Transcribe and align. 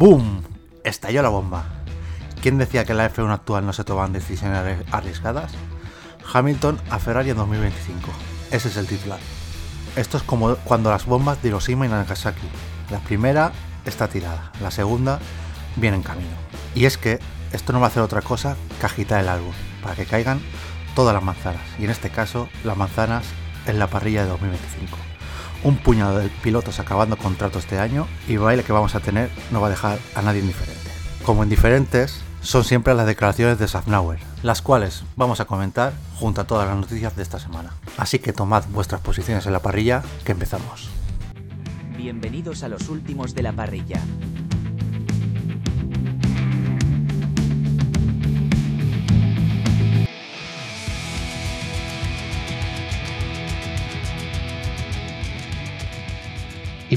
¡Boom! 0.00 0.40
Estalló 0.82 1.20
la 1.20 1.28
bomba. 1.28 1.66
¿Quién 2.40 2.56
decía 2.56 2.86
que 2.86 2.94
la 2.94 3.12
F1 3.12 3.34
actual 3.34 3.66
no 3.66 3.74
se 3.74 3.84
toman 3.84 4.14
decisiones 4.14 4.82
arriesgadas? 4.90 5.52
Hamilton 6.32 6.80
a 6.88 6.98
Ferrari 6.98 7.28
en 7.28 7.36
2025. 7.36 8.10
Ese 8.50 8.68
es 8.68 8.78
el 8.78 8.86
titular. 8.86 9.18
Esto 9.96 10.16
es 10.16 10.22
como 10.22 10.54
cuando 10.64 10.88
las 10.88 11.04
bombas 11.04 11.42
de 11.42 11.48
Hiroshima 11.48 11.84
y 11.84 11.90
Nagasaki. 11.90 12.48
La 12.90 13.00
primera 13.00 13.52
está 13.84 14.08
tirada, 14.08 14.52
la 14.62 14.70
segunda 14.70 15.18
viene 15.76 15.98
en 15.98 16.02
camino. 16.02 16.34
Y 16.74 16.86
es 16.86 16.96
que 16.96 17.18
esto 17.52 17.74
no 17.74 17.80
va 17.80 17.88
a 17.88 17.90
hacer 17.90 18.02
otra 18.02 18.22
cosa 18.22 18.56
que 18.80 18.86
agitar 18.86 19.20
el 19.20 19.28
árbol, 19.28 19.52
para 19.82 19.96
que 19.96 20.06
caigan 20.06 20.40
todas 20.94 21.12
las 21.12 21.22
manzanas, 21.22 21.60
y 21.78 21.84
en 21.84 21.90
este 21.90 22.08
caso 22.08 22.48
las 22.64 22.78
manzanas 22.78 23.26
en 23.66 23.78
la 23.78 23.88
parrilla 23.88 24.22
de 24.22 24.30
2025. 24.30 25.09
Un 25.62 25.76
puñado 25.76 26.18
de 26.18 26.28
pilotos 26.42 26.80
acabando 26.80 27.18
contratos 27.18 27.64
este 27.64 27.78
año 27.78 28.06
y 28.26 28.38
baile 28.38 28.64
que 28.64 28.72
vamos 28.72 28.94
a 28.94 29.00
tener 29.00 29.30
no 29.50 29.60
va 29.60 29.66
a 29.66 29.70
dejar 29.70 29.98
a 30.14 30.22
nadie 30.22 30.40
indiferente. 30.40 30.80
Como 31.24 31.44
indiferentes 31.44 32.22
son 32.40 32.64
siempre 32.64 32.94
las 32.94 33.06
declaraciones 33.06 33.58
de 33.58 33.68
Safnauer, 33.68 34.20
las 34.42 34.62
cuales 34.62 35.04
vamos 35.16 35.40
a 35.40 35.44
comentar 35.44 35.92
junto 36.14 36.40
a 36.40 36.46
todas 36.46 36.66
las 36.66 36.76
noticias 36.76 37.14
de 37.14 37.22
esta 37.22 37.38
semana. 37.38 37.74
Así 37.98 38.18
que 38.18 38.32
tomad 38.32 38.64
vuestras 38.70 39.02
posiciones 39.02 39.44
en 39.44 39.52
la 39.52 39.60
parrilla, 39.60 40.02
que 40.24 40.32
empezamos. 40.32 40.88
Bienvenidos 41.94 42.62
a 42.62 42.68
los 42.68 42.88
últimos 42.88 43.34
de 43.34 43.42
la 43.42 43.52
parrilla. 43.52 44.00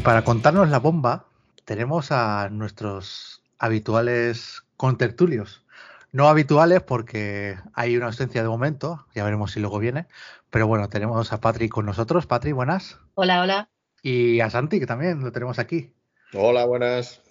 Para 0.03 0.23
contarnos 0.25 0.69
la 0.69 0.79
bomba, 0.79 1.25
tenemos 1.63 2.11
a 2.11 2.49
nuestros 2.49 3.41
habituales 3.57 4.63
contertulios. 4.75 5.63
No 6.11 6.27
habituales 6.27 6.81
porque 6.81 7.57
hay 7.73 7.95
una 7.95 8.07
ausencia 8.07 8.41
de 8.41 8.49
momento, 8.49 9.07
ya 9.15 9.23
veremos 9.23 9.53
si 9.53 9.61
luego 9.61 9.79
viene. 9.79 10.07
Pero 10.49 10.67
bueno, 10.67 10.89
tenemos 10.89 11.31
a 11.31 11.39
Patri 11.39 11.69
con 11.69 11.85
nosotros. 11.85 12.25
Patri, 12.25 12.51
buenas. 12.51 12.99
Hola, 13.15 13.41
hola. 13.41 13.69
Y 14.01 14.41
a 14.41 14.49
Santi, 14.49 14.79
que 14.79 14.85
también 14.85 15.21
lo 15.21 15.31
tenemos 15.31 15.57
aquí. 15.57 15.93
Hola, 16.33 16.65
buenas. 16.65 17.21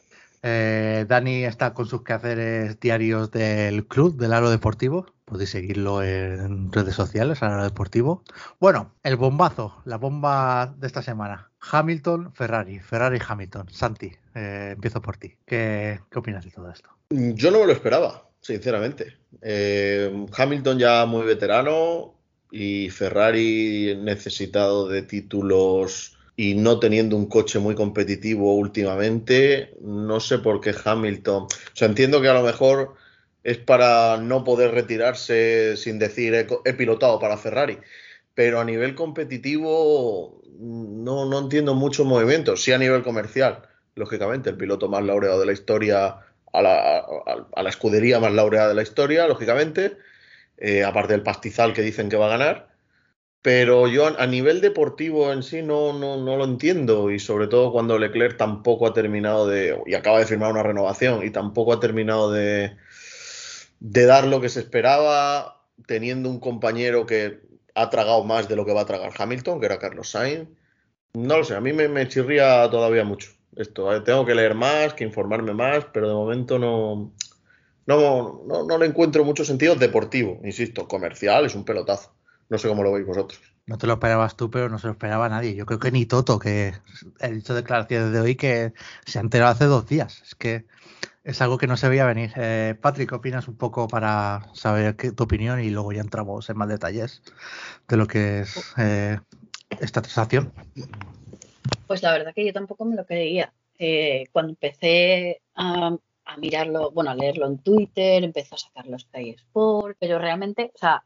Eh, 0.43 1.05
Dani 1.07 1.45
está 1.45 1.75
con 1.75 1.87
sus 1.87 2.03
quehaceres 2.03 2.81
diarios 2.81 3.31
del 3.31 3.87
club, 3.87 4.17
del 4.17 4.33
Aro 4.33 4.51
Deportivo. 4.51 5.07
Podéis 5.27 5.51
seguirlo 5.51 6.03
en 6.03 6.73
redes 6.73 6.95
sociales, 6.95 7.43
Aro 7.43 7.63
Deportivo. 7.63 8.25
Bueno, 8.59 8.93
el 9.03 9.17
bombazo, 9.17 9.83
la 9.85 9.99
bomba 9.99 10.75
de 10.79 10.87
esta 10.87 11.03
semana. 11.03 11.52
Hamilton, 11.71 12.33
Ferrari, 12.35 12.81
Ferrari, 12.81 13.19
Hamilton. 13.27 13.69
Santi, 13.71 14.13
eh, 14.35 14.71
empiezo 14.73 15.01
por 15.01 15.17
ti. 15.17 15.35
¿Qué, 15.47 16.01
opinas 16.15 16.45
de 16.45 16.51
todo 16.51 16.71
esto? 16.71 16.91
Yo 17.11 17.51
no 17.51 17.61
me 17.61 17.67
lo 17.67 17.73
esperaba, 17.73 18.29
sinceramente. 18.41 19.17
Eh, 19.41 20.27
Hamilton 20.37 20.79
ya 20.79 21.07
muy 21.07 21.25
veterano 21.25 22.15
y 22.51 22.91
Ferrari 22.91 23.97
necesitado 23.97 24.89
de 24.89 25.03
títulos 25.03 26.19
y 26.37 26.55
no 26.55 26.79
teniendo 26.79 27.17
un 27.17 27.27
coche 27.27 27.59
muy 27.59 27.75
competitivo 27.75 28.55
últimamente, 28.55 29.75
no 29.81 30.21
sé 30.21 30.39
por 30.39 30.61
qué 30.61 30.75
Hamilton. 30.85 31.45
O 31.45 31.49
sea, 31.75 31.89
entiendo 31.89 32.21
que 32.21 32.29
a 32.29 32.35
lo 32.35 32.43
mejor 32.43 32.95
es 33.45 33.59
para 33.59 34.17
no 34.19 34.45
poder 34.45 34.73
retirarse 34.73 35.77
sin 35.77 35.99
decir 35.99 36.35
he, 36.65 36.73
pilotado 36.75 37.19
para 37.19 37.37
Ferrari, 37.37 37.79
pero 38.35 38.61
a 38.61 38.65
nivel 38.65 38.95
competitivo 38.95 40.43
no, 40.59 41.27
no 41.27 41.39
entiendo 41.39 41.75
muchos 41.75 42.07
movimientos. 42.07 42.63
Sí 42.63 42.73
a 42.73 42.79
nivel 42.79 43.03
comercial, 43.03 43.63
lógicamente, 43.95 44.51
el 44.51 44.57
piloto 44.57 44.89
más 44.89 45.03
laureado 45.05 45.41
de 45.41 45.47
la 45.47 45.53
historia, 45.53 46.19
a 46.53 46.63
la, 46.63 47.05
a, 47.55 47.69
escudería 47.69 48.21
más 48.21 48.33
laureada 48.33 48.69
de 48.69 48.75
la 48.75 48.83
historia, 48.83 49.27
lógicamente, 49.27 49.97
eh, 50.59 50.85
aparte 50.85 51.13
del 51.15 51.23
pastizal 51.23 51.73
que 51.73 51.83
dicen 51.83 52.09
que 52.09 52.17
va 52.17 52.27
a 52.27 52.37
ganar 52.37 52.73
pero 53.43 53.89
yo 53.89 54.07
a 54.19 54.27
nivel 54.29 54.61
deportivo 54.61 55.33
en 55.33 55.43
sí 55.43 55.63
no, 55.63 55.93
no, 55.93 56.17
no, 56.17 56.37
lo 56.37 56.45
entiendo 56.45 57.11
y 57.11 57.19
sobre 57.19 57.49
todo 57.49 57.73
cuando 57.73 57.99
Leclerc 57.99 58.37
tampoco 58.37 58.87
ha 58.87 58.95
terminado 58.95 59.49
de, 59.49 59.77
y 59.85 59.95
acaba 59.95 60.21
de 60.21 60.27
firmar 60.27 60.53
una 60.53 60.63
renovación 60.63 61.27
y 61.27 61.31
tampoco 61.31 61.73
ha 61.73 61.81
terminado 61.81 62.31
de, 62.31 62.77
de 63.81 64.07
dar 64.07 64.29
lo 64.29 64.41
que 64.41 64.49
se 64.49 64.61
esperaba, 64.61 65.61
teniendo 65.87 66.31
un 66.31 66.39
compañero 66.39 67.05
que 67.05 67.41
ha 67.75 67.91
tragado 67.91 68.25
más 68.25 68.49
de 68.49 68.57
lo 68.57 68.65
que 68.65 68.73
va 68.73 68.83
a 68.83 68.87
tragar 68.87 69.13
Hamilton, 69.17 69.61
que 69.61 69.67
era 69.67 69.79
Carlos 69.79 70.11
Sainz. 70.11 70.49
No 71.15 71.39
lo 71.39 71.45
sé, 71.45 71.55
a 71.55 71.61
mí 71.61 71.73
me, 71.73 72.09
chirría 72.09 72.69
todavía 72.71 73.05
mucho 73.05 73.31
esto. 73.57 74.03
Tengo 74.03 74.25
que 74.25 74.35
leer 74.35 74.55
más, 74.55 74.95
que 74.95 75.05
informarme 75.05 75.53
más, 75.53 75.85
pero 75.93 76.09
de 76.09 76.15
momento 76.15 76.59
no, 76.59 77.13
no, 77.87 78.43
no, 78.47 78.65
no 78.65 78.79
le 78.79 78.87
encuentro 78.87 79.25
mucho 79.25 79.45
sentido 79.45 79.75
deportivo, 79.75 80.41
insisto, 80.43 80.89
comercial 80.89 81.45
es 81.45 81.55
un 81.55 81.65
pelotazo 81.65 82.15
no 82.53 82.59
sé 82.59 82.69
cómo 82.69 82.83
lo 82.83 82.93
veis 82.93 83.07
vosotros. 83.07 83.41
No 83.65 83.79
te 83.79 83.87
lo 83.87 83.95
esperabas 83.95 84.37
tú, 84.37 84.51
pero 84.51 84.69
no 84.69 84.79
se 84.79 84.87
lo 84.87 84.93
esperaba 84.93 85.27
nadie. 85.31 85.55
Yo 85.55 85.65
creo 85.65 85.79
que 85.79 85.91
ni 85.91 86.05
Toto, 86.05 86.39
que 86.39 86.75
he 87.21 87.31
dicho 87.31 87.55
declaraciones 87.55 88.13
de 88.13 88.21
hoy 88.21 88.37
que 88.37 88.75
se 89.07 89.19
ha 89.19 89.23
enterado 89.23 89.53
hace 89.53 89.65
dos 89.65 89.87
días. 89.87 90.21
Es 90.23 90.35
que 90.35 90.67
es 91.25 91.41
algo 91.41 91.59
que 91.59 91.67
no 91.67 91.77
se 91.77 91.89
veía 91.89 92.05
venir. 92.05 92.33
Eh, 92.37 92.75
Patrick, 92.81 93.09
¿qué 93.09 93.15
opinas 93.15 93.49
un 93.49 93.57
poco 93.57 93.87
para 93.89 94.49
saber 94.55 94.97
tu 95.15 95.25
opinión 95.25 95.61
y 95.61 95.71
luego 95.71 95.93
ya 95.93 96.01
entramos 96.01 96.49
en 96.51 96.57
más 96.57 96.69
detalles 96.69 97.23
de 97.89 97.97
lo 97.97 98.07
que 98.07 98.41
es 98.41 98.75
eh, 98.77 99.21
esta 99.81 100.03
transacción? 100.03 100.53
Pues 101.87 102.03
la 102.03 102.13
verdad 102.13 102.33
que 102.35 102.45
yo 102.45 102.53
tampoco 102.53 102.85
me 102.85 102.97
lo 102.97 103.07
creía. 103.07 103.53
Eh, 103.79 104.27
cuando 104.33 104.51
empecé 104.51 105.43
a, 105.55 105.97
mirarlo, 106.39 106.91
bueno, 106.91 107.11
a 107.11 107.15
leerlo 107.15 107.47
en 107.47 107.59
Twitter, 107.59 108.25
empecé 108.25 108.55
a 108.55 108.59
sacar 108.59 108.87
los 108.87 109.07
Sport, 109.13 109.97
pero 110.01 110.19
realmente, 110.19 110.73
o 110.75 110.79
sea, 110.79 111.05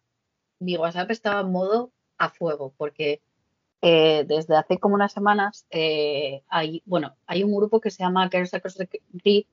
mi 0.60 0.76
WhatsApp 0.76 1.10
estaba 1.10 1.40
en 1.40 1.52
modo 1.52 1.90
a 2.16 2.30
fuego, 2.30 2.72
porque 2.76 3.20
eh, 3.82 4.24
desde 4.26 4.56
hace 4.56 4.78
como 4.78 4.94
unas 4.94 5.12
semanas 5.12 5.66
hay, 6.48 6.82
bueno, 6.86 7.16
hay 7.26 7.42
un 7.42 7.54
grupo 7.54 7.80
que 7.80 7.90
se 7.90 8.02
llama 8.02 8.28
Girls 8.30 8.54
Across 8.54 8.76
the 8.76 8.88
Grid, 9.12 9.46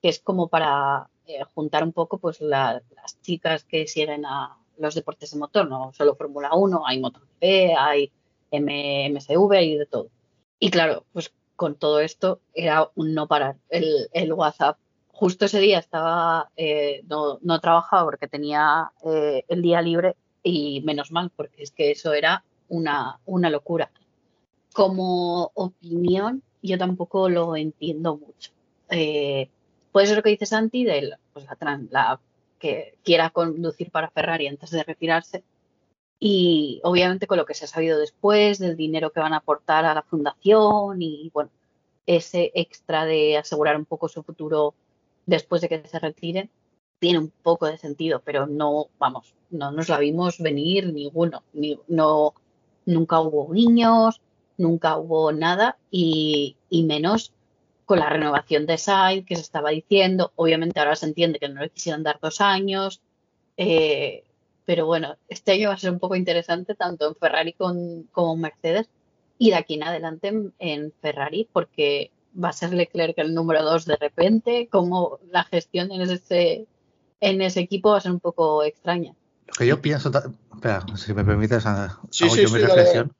que 0.00 0.08
es 0.08 0.20
como 0.20 0.48
para 0.48 1.08
eh, 1.26 1.42
juntar 1.54 1.84
un 1.84 1.92
poco 1.92 2.18
pues 2.18 2.40
las 2.40 2.82
chicas 3.22 3.64
que 3.64 3.86
siguen 3.86 4.24
a 4.24 4.56
los 4.78 4.94
deportes 4.94 5.30
de 5.30 5.38
motor, 5.38 5.68
no 5.68 5.92
solo 5.92 6.16
Fórmula 6.16 6.54
1, 6.54 6.86
hay 6.86 7.00
MotoGP, 7.00 7.42
hay 7.78 8.10
MSV, 8.50 9.52
hay 9.52 9.76
de 9.76 9.86
todo. 9.86 10.08
Y 10.58 10.70
claro, 10.70 11.04
pues 11.12 11.32
con 11.56 11.74
todo 11.74 12.00
esto 12.00 12.40
era 12.54 12.90
un 12.94 13.14
no 13.14 13.28
parar 13.28 13.56
el, 13.68 14.08
el 14.12 14.32
WhatsApp. 14.32 14.78
Justo 15.08 15.44
ese 15.44 15.60
día 15.60 15.78
estaba, 15.78 16.50
no, 17.06 17.38
no, 17.42 17.60
trabajaba 17.60 18.04
porque 18.04 18.26
tenía 18.26 18.90
el 19.04 19.60
día 19.60 19.82
libre 19.82 20.16
y 20.42 20.80
menos 20.80 21.12
mal, 21.12 21.30
porque 21.36 21.62
es 21.62 21.70
que 21.70 21.90
eso 21.90 22.14
era 22.14 22.42
una, 22.68 23.20
una 23.26 23.50
locura. 23.50 23.90
Como 24.72 25.50
opinión, 25.54 26.42
yo 26.62 26.78
tampoco 26.78 27.28
lo 27.28 27.56
entiendo 27.56 28.16
mucho. 28.16 28.52
Eh, 28.88 29.50
puede 29.92 30.06
ser 30.06 30.16
lo 30.16 30.22
que 30.22 30.30
dice 30.30 30.46
Santi, 30.46 30.84
de 30.84 31.16
pues 31.32 31.46
que 32.58 32.98
quiera 33.04 33.30
conducir 33.30 33.90
para 33.90 34.10
Ferrari 34.10 34.46
antes 34.46 34.70
de 34.70 34.82
retirarse. 34.84 35.44
Y 36.18 36.80
obviamente 36.84 37.26
con 37.26 37.38
lo 37.38 37.46
que 37.46 37.54
se 37.54 37.64
ha 37.64 37.68
sabido 37.68 37.98
después, 37.98 38.58
del 38.58 38.76
dinero 38.76 39.10
que 39.10 39.20
van 39.20 39.32
a 39.32 39.38
aportar 39.38 39.86
a 39.86 39.94
la 39.94 40.02
fundación 40.02 41.00
y 41.00 41.30
bueno, 41.32 41.50
ese 42.06 42.52
extra 42.54 43.06
de 43.06 43.38
asegurar 43.38 43.76
un 43.76 43.86
poco 43.86 44.08
su 44.08 44.22
futuro 44.22 44.74
después 45.26 45.62
de 45.62 45.68
que 45.68 45.88
se 45.88 45.98
retiren, 45.98 46.50
tiene 46.98 47.18
un 47.18 47.30
poco 47.30 47.66
de 47.66 47.78
sentido, 47.78 48.20
pero 48.24 48.46
no, 48.46 48.88
vamos, 48.98 49.34
no 49.50 49.72
nos 49.72 49.88
la 49.88 49.98
vimos 49.98 50.38
venir 50.38 50.92
ninguno. 50.92 51.42
Ni, 51.54 51.78
no, 51.88 52.34
nunca 52.84 53.20
hubo 53.20 53.52
niños, 53.54 54.20
nunca 54.58 54.96
hubo 54.98 55.32
nada 55.32 55.78
y, 55.90 56.56
menos 56.70 57.32
con 57.90 57.98
la 57.98 58.08
renovación 58.08 58.66
de 58.66 58.78
Side 58.78 59.24
que 59.26 59.34
se 59.34 59.42
estaba 59.42 59.70
diciendo. 59.70 60.30
Obviamente 60.36 60.78
ahora 60.78 60.94
se 60.94 61.06
entiende 61.06 61.40
que 61.40 61.48
no 61.48 61.60
le 61.60 61.70
quisieron 61.70 62.04
dar 62.04 62.20
dos 62.22 62.40
años, 62.40 63.00
eh, 63.56 64.22
pero 64.64 64.86
bueno, 64.86 65.16
este 65.28 65.50
año 65.50 65.70
va 65.70 65.74
a 65.74 65.78
ser 65.78 65.90
un 65.90 65.98
poco 65.98 66.14
interesante 66.14 66.76
tanto 66.76 67.08
en 67.08 67.16
Ferrari 67.16 67.52
con, 67.52 68.04
como 68.12 68.36
Mercedes 68.36 68.88
y 69.38 69.50
de 69.50 69.56
aquí 69.56 69.74
en 69.74 69.82
adelante 69.82 70.28
en, 70.28 70.54
en, 70.60 70.92
Ferrari 71.02 71.48
porque 71.52 72.12
va 72.32 72.50
a 72.50 72.52
ser 72.52 72.72
Leclerc 72.72 73.18
el 73.18 73.34
número 73.34 73.64
dos 73.64 73.86
de 73.86 73.96
repente, 73.96 74.68
como 74.70 75.18
la 75.28 75.42
gestión 75.42 75.90
en 75.90 76.02
ese 76.02 76.68
en 77.20 77.42
ese 77.42 77.58
equipo 77.58 77.90
va 77.90 77.98
a 77.98 78.02
ser 78.02 78.12
un 78.12 78.20
poco 78.20 78.62
extraña. 78.62 79.16
Lo 79.48 79.54
que 79.54 79.66
yo 79.66 79.82
pienso, 79.82 80.12
espera, 80.54 80.86
si 80.94 81.12
me 81.12 81.24
permites, 81.24 81.64
sí, 82.10 82.30
sí, 82.30 82.46
mi 82.52 82.60
reflexión. 82.60 83.12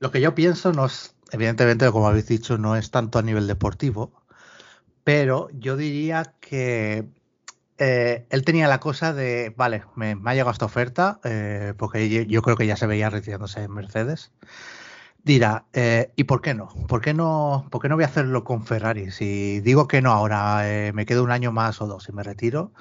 Lo 0.00 0.10
que 0.10 0.20
yo 0.20 0.34
pienso 0.34 0.70
no 0.74 0.84
es, 0.84 1.14
evidentemente, 1.32 1.90
como 1.90 2.08
habéis 2.08 2.26
dicho, 2.26 2.58
no 2.58 2.76
es 2.76 2.90
tanto 2.90 3.18
a 3.18 3.22
nivel 3.22 3.46
deportivo, 3.46 4.12
pero 5.04 5.48
yo 5.52 5.76
diría 5.76 6.34
que 6.40 7.08
eh, 7.78 8.26
él 8.30 8.44
tenía 8.44 8.68
la 8.68 8.80
cosa 8.80 9.12
de, 9.14 9.54
vale, 9.56 9.84
me, 9.94 10.16
ha 10.24 10.34
llegado 10.34 10.50
esta 10.50 10.66
oferta, 10.66 11.20
eh, 11.24 11.74
porque 11.78 12.26
yo, 12.26 12.42
creo 12.42 12.56
que 12.56 12.66
ya 12.66 12.76
se 12.76 12.86
veía 12.86 13.08
retirándose 13.10 13.62
en 13.62 13.72
Mercedes. 13.72 14.32
dirá, 15.24 15.66
eh, 15.72 16.12
¿y 16.16 16.24
por 16.24 16.42
qué 16.42 16.54
no? 16.54 16.68
¿Por 16.88 17.00
qué 17.00 17.14
no, 17.14 17.68
por 17.70 17.82
qué 17.82 17.88
no 17.88 17.96
voy 17.96 18.04
a 18.04 18.08
hacerlo 18.08 18.44
con 18.44 18.66
Ferrari? 18.66 19.10
Si 19.10 19.60
digo 19.60 19.88
que 19.88 20.02
no 20.02 20.12
ahora, 20.12 20.64
me 20.94 21.06
quedo 21.06 21.24
un 21.24 21.30
año 21.30 21.52
más 21.52 21.80
o 21.80 21.86
dos 21.86 22.08
y 22.08 22.12
me 22.12 22.22
retiro, 22.22 22.72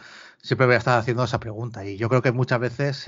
siempre 0.42 0.68
voy 0.68 0.76
a 0.76 0.80
estar 0.80 1.00
haciendo 1.00 1.24
esa 1.24 1.40
pregunta. 1.40 1.86
Y 1.86 1.98
yo 1.98 2.10
creo 2.10 2.22
que 2.22 2.32
muchas 2.32 2.60
veces 2.60 3.08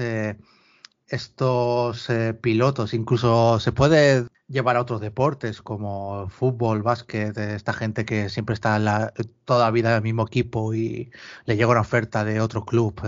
estos 1.07 2.07
pilotos, 2.42 2.94
incluso 2.94 3.59
se 3.59 3.71
puede 3.71 4.25
llevar 4.49 4.75
a 4.75 4.81
otros 4.81 4.99
deportes 5.01 5.61
como 5.61 6.27
fútbol, 6.29 6.81
básquet, 6.83 7.37
esta 7.37 7.73
gente 7.73 8.05
que 8.05 8.29
siempre 8.29 8.53
está 8.53 8.75
en 9.15 9.31
toda 9.45 9.65
la 9.65 9.71
vida 9.71 9.91
en 9.91 9.97
el 9.97 10.03
mismo 10.03 10.25
equipo 10.25 10.73
y 10.73 11.11
le 11.45 11.55
llega 11.55 11.71
una 11.71 11.81
oferta 11.81 12.25
de 12.25 12.41
otro 12.41 12.65
club 12.65 12.99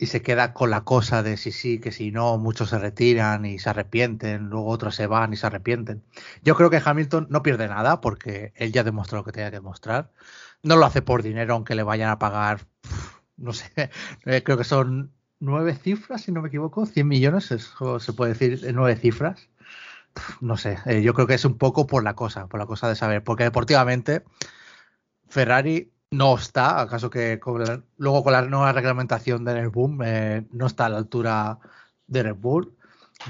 y 0.00 0.06
se 0.06 0.22
queda 0.22 0.54
con 0.54 0.70
la 0.70 0.82
cosa 0.84 1.22
de 1.22 1.36
si 1.36 1.52
sí, 1.52 1.78
que 1.78 1.92
si 1.92 2.10
no, 2.10 2.38
muchos 2.38 2.70
se 2.70 2.78
retiran 2.78 3.44
y 3.44 3.58
se 3.58 3.68
arrepienten, 3.68 4.48
luego 4.48 4.68
otros 4.68 4.94
se 4.94 5.06
van 5.06 5.34
y 5.34 5.36
se 5.36 5.46
arrepienten. 5.46 6.02
Yo 6.42 6.56
creo 6.56 6.70
que 6.70 6.80
Hamilton 6.82 7.26
no 7.30 7.42
pierde 7.42 7.68
nada 7.68 8.00
porque 8.00 8.52
él 8.56 8.72
ya 8.72 8.82
demostró 8.82 9.18
lo 9.18 9.24
que 9.24 9.32
tenía 9.32 9.50
que 9.50 9.56
demostrar. 9.58 10.10
No 10.62 10.76
lo 10.76 10.86
hace 10.86 11.02
por 11.02 11.22
dinero, 11.22 11.54
aunque 11.54 11.74
le 11.74 11.82
vayan 11.82 12.10
a 12.10 12.18
pagar, 12.18 12.66
no 13.36 13.52
sé, 13.52 13.70
eh, 14.24 14.42
creo 14.42 14.56
que 14.56 14.64
son 14.64 15.12
nueve 15.38 15.74
cifras, 15.74 16.22
si 16.22 16.32
no 16.32 16.40
me 16.42 16.48
equivoco, 16.48 16.86
100 16.86 17.06
millones, 17.06 17.46
se 17.46 18.12
puede 18.14 18.32
decir, 18.32 18.72
nueve 18.74 18.96
cifras. 18.96 19.50
No 20.40 20.56
sé, 20.56 20.78
eh, 20.86 21.02
yo 21.02 21.14
creo 21.14 21.26
que 21.26 21.34
es 21.34 21.44
un 21.44 21.56
poco 21.58 21.86
por 21.86 22.02
la 22.02 22.14
cosa, 22.14 22.46
por 22.46 22.60
la 22.60 22.66
cosa 22.66 22.88
de 22.88 22.96
saber, 22.96 23.22
porque 23.22 23.44
deportivamente 23.44 24.24
Ferrari 25.28 25.92
no 26.10 26.34
está, 26.34 26.80
acaso 26.80 27.10
que 27.10 27.40
luego 27.96 28.24
con 28.24 28.32
la 28.32 28.42
nueva 28.42 28.72
reglamentación 28.72 29.44
de 29.44 29.54
Red 29.54 29.70
Bull 29.70 29.98
eh, 30.04 30.44
no 30.52 30.66
está 30.66 30.86
a 30.86 30.88
la 30.88 30.98
altura 30.98 31.58
de 32.06 32.22
Red 32.22 32.36
Bull, 32.36 32.76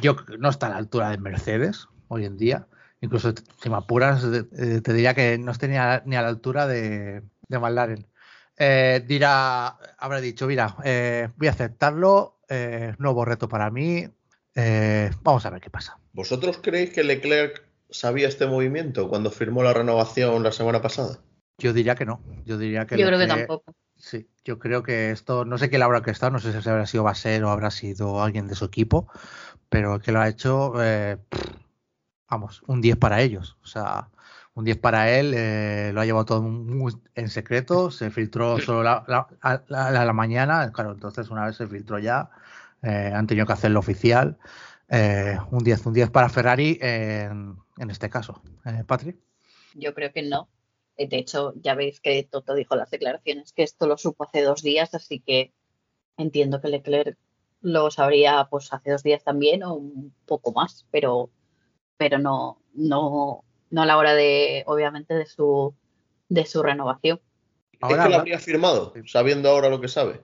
yo 0.00 0.16
no 0.38 0.48
está 0.48 0.66
a 0.66 0.70
la 0.70 0.76
altura 0.76 1.10
de 1.10 1.18
Mercedes 1.18 1.88
hoy 2.08 2.24
en 2.24 2.38
día, 2.38 2.66
incluso 3.00 3.34
si 3.62 3.68
me 3.68 3.76
apuras 3.76 4.24
eh, 4.24 4.80
te 4.80 4.92
diría 4.92 5.14
que 5.14 5.36
no 5.38 5.52
está 5.52 5.66
ni 5.66 5.76
a, 5.76 6.02
la 6.04 6.28
altura 6.28 6.66
de, 6.66 7.22
de 7.48 7.58
McLaren. 7.58 8.06
Dirá, 9.06 9.78
habrá 9.98 10.20
dicho, 10.20 10.46
mira, 10.46 10.76
voy 11.36 11.48
a 11.48 11.50
aceptarlo, 11.50 12.40
nuevo 12.98 13.24
reto 13.24 13.48
para 13.48 13.70
mí, 13.70 14.06
vamos 15.22 15.46
a 15.46 15.50
ver 15.50 15.62
qué 15.62 15.70
pasa. 15.70 16.00
¿Vosotros 16.12 16.58
creéis 16.62 16.90
que 16.90 17.04
Leclerc 17.04 17.62
sabía 17.90 18.28
este 18.28 18.46
movimiento 18.46 19.08
cuando 19.08 19.30
firmó 19.30 19.62
la 19.62 19.72
renovación 19.72 20.42
la 20.42 20.52
semana 20.52 20.82
pasada? 20.82 21.18
Yo 21.58 21.72
diría 21.72 21.94
que 21.94 22.06
no. 22.06 22.20
Yo 22.44 22.58
diría 22.58 22.86
que. 22.86 22.96
Yo 22.98 23.06
creo 23.06 23.18
que, 23.18 23.26
tampoco. 23.26 23.74
Sí, 23.96 24.28
yo 24.44 24.58
creo 24.58 24.82
que 24.82 25.10
esto, 25.10 25.44
no 25.44 25.58
sé 25.58 25.68
qué 25.68 25.76
le 25.76 25.84
habrá 25.84 26.00
que 26.00 26.10
estar, 26.10 26.32
no 26.32 26.38
sé 26.38 26.58
si 26.58 26.68
habrá 26.68 26.86
sido 26.86 27.04
Baser 27.04 27.44
o 27.44 27.50
habrá 27.50 27.70
sido 27.70 28.22
alguien 28.22 28.48
de 28.48 28.54
su 28.54 28.64
equipo, 28.64 29.08
pero 29.68 29.96
el 29.96 30.00
que 30.00 30.10
lo 30.10 30.20
ha 30.20 30.28
hecho, 30.28 30.72
eh, 30.82 31.18
vamos, 32.30 32.62
un 32.66 32.80
10 32.80 32.96
para 32.96 33.20
ellos. 33.20 33.58
O 33.62 33.66
sea, 33.66 34.08
un 34.54 34.64
10 34.64 34.78
para 34.78 35.10
él, 35.10 35.34
eh, 35.36 35.90
lo 35.92 36.00
ha 36.00 36.06
llevado 36.06 36.24
todo 36.24 36.42
muy 36.42 36.94
en 37.14 37.28
secreto, 37.28 37.90
se 37.90 38.10
filtró 38.10 38.58
solo 38.58 38.82
la, 38.82 39.04
la, 39.68 39.90
la, 39.90 40.12
mañana, 40.14 40.72
claro, 40.72 40.92
entonces 40.92 41.28
una 41.28 41.44
vez 41.44 41.56
se 41.56 41.66
filtró 41.66 41.98
ya, 41.98 42.30
eh, 42.82 43.12
han 43.14 43.26
tenido 43.26 43.46
que 43.46 43.52
hacerlo 43.52 43.80
oficial. 43.80 44.38
Un 44.90 45.64
10, 45.64 45.87
un 45.87 45.92
10 45.92 46.10
para 46.10 46.28
Ferrari 46.28 46.78
en, 46.81 47.56
en 47.78 47.90
este 47.90 48.10
caso. 48.10 48.42
Patrick. 48.87 49.16
Yo 49.75 49.94
creo 49.94 50.12
que 50.12 50.22
no, 50.22 50.48
eh, 51.00 51.08
de 51.08 51.16
hecho, 51.16 51.54
ya 51.56 51.75
veis 51.75 51.98
que 51.98 52.28
Toto 52.31 52.54
dijo 52.54 52.76
las 52.76 52.90
declaraciones 52.90 53.54
que 53.54 53.62
esto 53.62 53.87
lo 53.87 53.96
supo 53.96 54.25
hace 54.25 54.42
dos 54.42 54.62
días, 54.62 54.94
así 54.94 55.20
que 55.20 55.54
entiendo 56.19 56.60
que 56.60 56.69
Leclerc 56.69 57.16
lo 57.62 57.90
sabría 57.90 58.46
pues 58.50 58.70
hace 58.70 58.90
dos 58.90 59.02
días 59.02 59.25
también 59.25 59.62
o 59.62 59.75
un 59.75 60.14
poco 60.26 60.52
más, 60.52 60.87
pero, 60.90 61.31
pero 61.96 62.19
no, 62.19 62.60
no, 62.75 63.44
no 63.70 63.82
a 63.82 63.87
la 63.87 63.96
hora 63.96 64.14
de, 64.14 64.62
obviamente, 64.66 65.14
de 65.14 65.25
su, 65.25 65.75
de 66.28 66.44
su 66.44 66.62
renovación. 66.62 67.19
¿Es 67.72 67.88
que 67.88 67.94
lo 67.94 68.16
habría 68.16 68.38
firmado, 68.38 68.92
sabiendo 69.06 69.48
ahora 69.48 69.70
lo 69.70 69.81
que 69.81 69.88
sabe? 69.88 70.20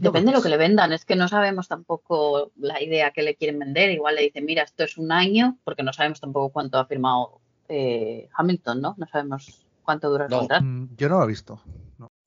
Depende 0.00 0.30
de 0.30 0.36
lo 0.38 0.42
que 0.42 0.48
le 0.48 0.56
vendan, 0.56 0.92
es 0.92 1.04
que 1.04 1.14
no 1.14 1.28
sabemos 1.28 1.68
tampoco 1.68 2.52
la 2.56 2.82
idea 2.82 3.10
que 3.10 3.22
le 3.22 3.36
quieren 3.36 3.58
vender. 3.58 3.90
Igual 3.90 4.14
le 4.14 4.22
dicen, 4.22 4.46
mira, 4.46 4.62
esto 4.62 4.84
es 4.84 4.96
un 4.96 5.12
año, 5.12 5.58
porque 5.62 5.82
no 5.82 5.92
sabemos 5.92 6.20
tampoco 6.20 6.50
cuánto 6.50 6.78
ha 6.78 6.86
firmado 6.86 7.40
eh, 7.68 8.28
Hamilton, 8.32 8.80
¿no? 8.80 8.94
No 8.96 9.06
sabemos 9.06 9.66
cuánto 9.84 10.08
dura 10.08 10.24
el 10.24 10.30
contrato. 10.30 10.64
Mm, 10.64 10.96
yo 10.96 11.08
no 11.08 11.18
lo 11.18 11.24
he 11.24 11.28
visto. 11.28 11.62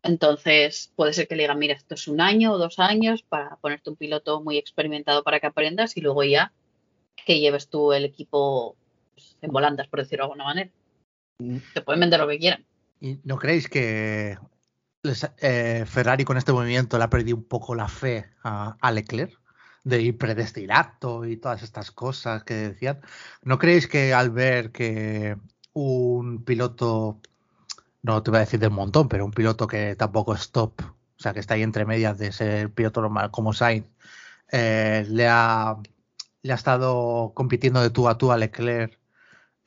Entonces, 0.04 0.92
puede 0.96 1.14
ser 1.14 1.28
que 1.28 1.36
le 1.36 1.44
digan, 1.44 1.58
mira, 1.58 1.74
esto 1.74 1.96
es 1.96 2.08
un 2.08 2.22
año 2.22 2.52
o 2.52 2.58
dos 2.58 2.78
años 2.78 3.24
para 3.24 3.56
ponerte 3.56 3.90
un 3.90 3.96
piloto 3.96 4.42
muy 4.42 4.58
experimentado 4.58 5.24
para 5.24 5.40
que 5.40 5.48
aprendas 5.48 5.98
y 5.98 6.02
luego 6.02 6.24
ya 6.24 6.54
que 7.26 7.40
lleves 7.40 7.70
tú 7.70 7.94
el 7.94 8.06
equipo 8.06 8.76
pues, 9.14 9.38
en 9.42 9.52
volandas, 9.52 9.88
por 9.88 10.00
decirlo 10.00 10.26
de 10.26 10.26
alguna 10.26 10.44
manera. 10.44 10.72
Mm. 11.40 11.58
Te 11.74 11.82
pueden 11.82 12.02
vender 12.02 12.20
lo 12.20 12.28
que 12.28 12.38
quieran. 12.38 12.66
¿Y 13.00 13.20
no 13.24 13.38
creéis 13.38 13.68
que 13.68 14.38
eh, 15.04 15.86
Ferrari 15.88 16.24
con 16.24 16.38
este 16.38 16.54
movimiento 16.54 16.98
le 16.98 17.04
ha 17.04 17.10
perdido 17.10 17.38
un 17.38 17.44
poco 17.44 17.76
la 17.76 17.88
fe 17.88 18.30
a, 18.44 18.92
Leclerc? 18.92 19.40
de 19.84 20.02
ir 20.02 20.18
predestinado 20.18 21.26
y 21.26 21.36
todas 21.36 21.62
estas 21.62 21.92
cosas 21.92 22.46
que 22.46 22.54
decían. 22.54 23.02
¿No 23.44 23.60
creéis 23.60 23.88
que 23.88 24.14
al 24.14 24.30
ver 24.30 24.72
que 24.72 25.38
un 25.74 26.44
piloto 26.46 27.20
no 28.04 28.22
te 28.24 28.32
voy 28.32 28.38
a 28.38 28.42
decir 28.42 28.60
del 28.60 28.72
montón, 28.72 29.10
pero 29.10 29.26
un 29.26 29.32
piloto 29.32 29.68
que 29.68 29.96
tampoco 29.96 30.36
es 30.36 30.52
top, 30.52 30.82
o 30.82 31.20
sea, 31.20 31.34
que 31.34 31.40
está 31.40 31.56
ahí 31.56 31.64
entre 31.64 31.86
medias 31.86 32.18
de 32.18 32.32
ser 32.32 32.72
piloto 32.74 33.02
normal 33.02 33.32
como 33.32 33.54
Sainz, 33.54 33.88
eh, 34.52 35.06
le, 35.10 35.28
ha, 35.28 35.78
le 36.44 36.52
ha 36.54 36.56
estado 36.56 37.34
compitiendo 37.36 37.82
de 37.82 37.90
tú 37.90 38.08
a 38.10 38.18
tú 38.18 38.32
a 38.32 38.38
Leclerc. 38.38 39.00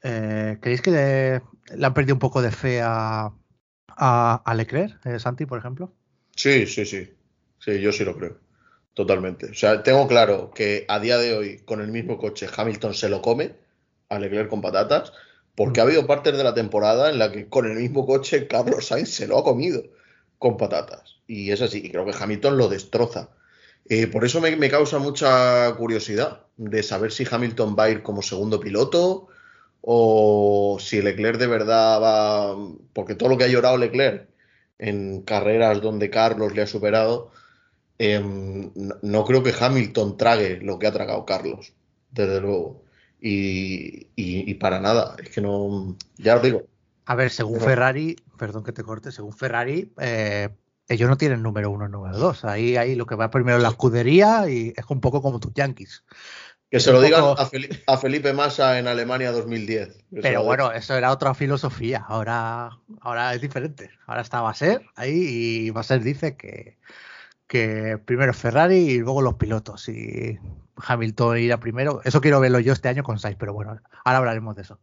Eh, 0.02 0.58
¿Creéis 0.60 0.82
que 0.82 0.90
le, 0.90 1.84
han 1.84 1.94
perdido 1.94 2.14
un 2.14 2.20
poco 2.20 2.42
de 2.42 2.52
fe 2.52 2.82
a, 2.82 3.32
a, 3.96 4.54
Leclerc, 4.54 5.04
eh, 5.06 5.18
Santi, 5.18 5.46
por 5.46 5.58
ejemplo? 5.58 5.92
Sí, 6.34 6.66
sí, 6.66 6.84
sí. 6.84 7.12
Sí, 7.58 7.80
yo 7.80 7.92
sí 7.92 8.04
lo 8.04 8.16
creo. 8.16 8.38
Totalmente. 8.94 9.50
O 9.50 9.54
sea, 9.54 9.82
tengo 9.82 10.06
claro 10.06 10.50
que 10.54 10.84
a 10.88 11.00
día 11.00 11.18
de 11.18 11.34
hoy, 11.34 11.58
con 11.64 11.80
el 11.80 11.88
mismo 11.88 12.18
coche, 12.18 12.48
Hamilton 12.54 12.94
se 12.94 13.08
lo 13.08 13.20
come 13.20 13.54
a 14.08 14.18
Leclerc 14.18 14.48
con 14.48 14.60
patatas 14.60 15.12
porque 15.56 15.80
ha 15.80 15.84
habido 15.84 16.06
partes 16.06 16.36
de 16.36 16.44
la 16.44 16.54
temporada 16.54 17.10
en 17.10 17.18
la 17.18 17.32
que 17.32 17.48
con 17.48 17.66
el 17.66 17.76
mismo 17.78 18.06
coche 18.06 18.46
Carlos 18.46 18.86
Sainz 18.86 19.10
se 19.10 19.26
lo 19.26 19.38
ha 19.38 19.44
comido 19.44 19.82
con 20.38 20.56
patatas. 20.56 21.16
Y 21.26 21.50
es 21.50 21.62
así, 21.62 21.78
y 21.84 21.90
creo 21.90 22.04
que 22.04 22.14
Hamilton 22.16 22.58
lo 22.58 22.68
destroza. 22.68 23.30
Eh, 23.88 24.06
por 24.06 24.24
eso 24.24 24.40
me, 24.40 24.70
causa 24.70 24.98
mucha 24.98 25.74
curiosidad 25.76 26.46
de 26.56 26.82
saber 26.82 27.12
si 27.12 27.26
Hamilton 27.28 27.74
va 27.78 27.84
a 27.84 27.90
ir 27.90 28.02
como 28.02 28.22
segundo 28.22 28.60
piloto 28.60 29.28
o 29.80 30.78
si 30.80 31.00
Leclerc 31.02 31.38
de 31.38 31.46
verdad 31.46 32.00
va. 32.00 32.56
Porque 32.92 33.14
todo 33.14 33.28
lo 33.28 33.38
que 33.38 33.44
ha 33.44 33.48
llorado 33.48 33.76
Leclerc 33.76 34.28
en 34.78 35.22
carreras 35.22 35.80
donde 35.80 36.10
Carlos 36.10 36.54
le 36.54 36.62
ha 36.62 36.66
superado, 36.66 37.30
em, 37.98 38.70
no 39.02 39.24
creo 39.24 39.42
que 39.42 39.54
Hamilton 39.58 40.16
trague 40.16 40.60
lo 40.60 40.78
que 40.78 40.86
ha 40.86 40.92
tragado 40.92 41.24
Carlos, 41.24 41.72
desde 42.10 42.40
luego. 42.40 42.82
Y, 43.20 44.54
para 44.54 44.80
nada, 44.80 45.16
es 45.22 45.30
que 45.30 45.40
no, 45.40 45.96
ya 46.16 46.36
os 46.36 46.42
digo. 46.42 46.62
A 47.06 47.14
ver, 47.14 47.30
según 47.30 47.60
Ferrari, 47.60 48.16
perdón 48.38 48.62
que 48.62 48.72
te 48.72 48.82
corte, 48.82 49.10
según 49.10 49.32
Ferrari, 49.32 49.92
eh, 50.00 50.50
ellos 50.88 51.08
no 51.08 51.16
tienen 51.16 51.42
número 51.42 51.70
uno, 51.70 51.88
número 51.88 52.16
dos. 52.16 52.44
Ahí, 52.44 52.76
ahí 52.76 52.94
lo 52.94 53.06
que 53.06 53.16
va 53.16 53.30
primero 53.30 53.56
es 53.56 53.62
la 53.62 53.70
escudería 53.70 54.48
y 54.48 54.72
es 54.76 54.84
un 54.88 55.00
poco 55.00 55.22
como 55.22 55.40
tus 55.40 55.52
Yankees. 55.54 56.04
Que 56.70 56.80
se 56.80 56.90
lo 56.90 57.00
digan 57.00 57.22
a, 57.86 57.96
Felipe 57.96 58.32
Massa 58.32 58.78
en 58.78 58.88
Alemania 58.88 59.30
2010. 59.30 60.04
Pero 60.20 60.42
bueno, 60.42 60.72
eso 60.72 60.96
era 60.96 61.12
otra 61.12 61.32
filosofía. 61.32 62.04
Ahora, 62.08 62.70
ahora 63.00 63.34
es 63.34 63.40
diferente. 63.40 63.90
Ahora 64.06 64.22
está 64.22 64.40
Baser 64.40 64.82
ahí 64.96 65.12
y 65.66 65.70
Baser 65.70 66.02
dice 66.02 66.36
que, 66.36 66.76
que 67.46 67.98
primero 68.04 68.34
Ferrari 68.34 68.78
y 68.78 68.98
luego 68.98 69.22
los 69.22 69.34
pilotos. 69.34 69.88
Y 69.88 70.38
Hamilton 70.76 71.38
irá 71.38 71.60
primero. 71.60 72.00
Eso 72.04 72.20
quiero 72.20 72.40
verlo 72.40 72.58
yo 72.58 72.72
este 72.72 72.88
año 72.88 73.04
con 73.04 73.20
Sainz, 73.20 73.36
pero 73.38 73.52
bueno, 73.52 73.80
ahora 74.04 74.18
hablaremos 74.18 74.56
de 74.56 74.62
eso. 74.62 74.80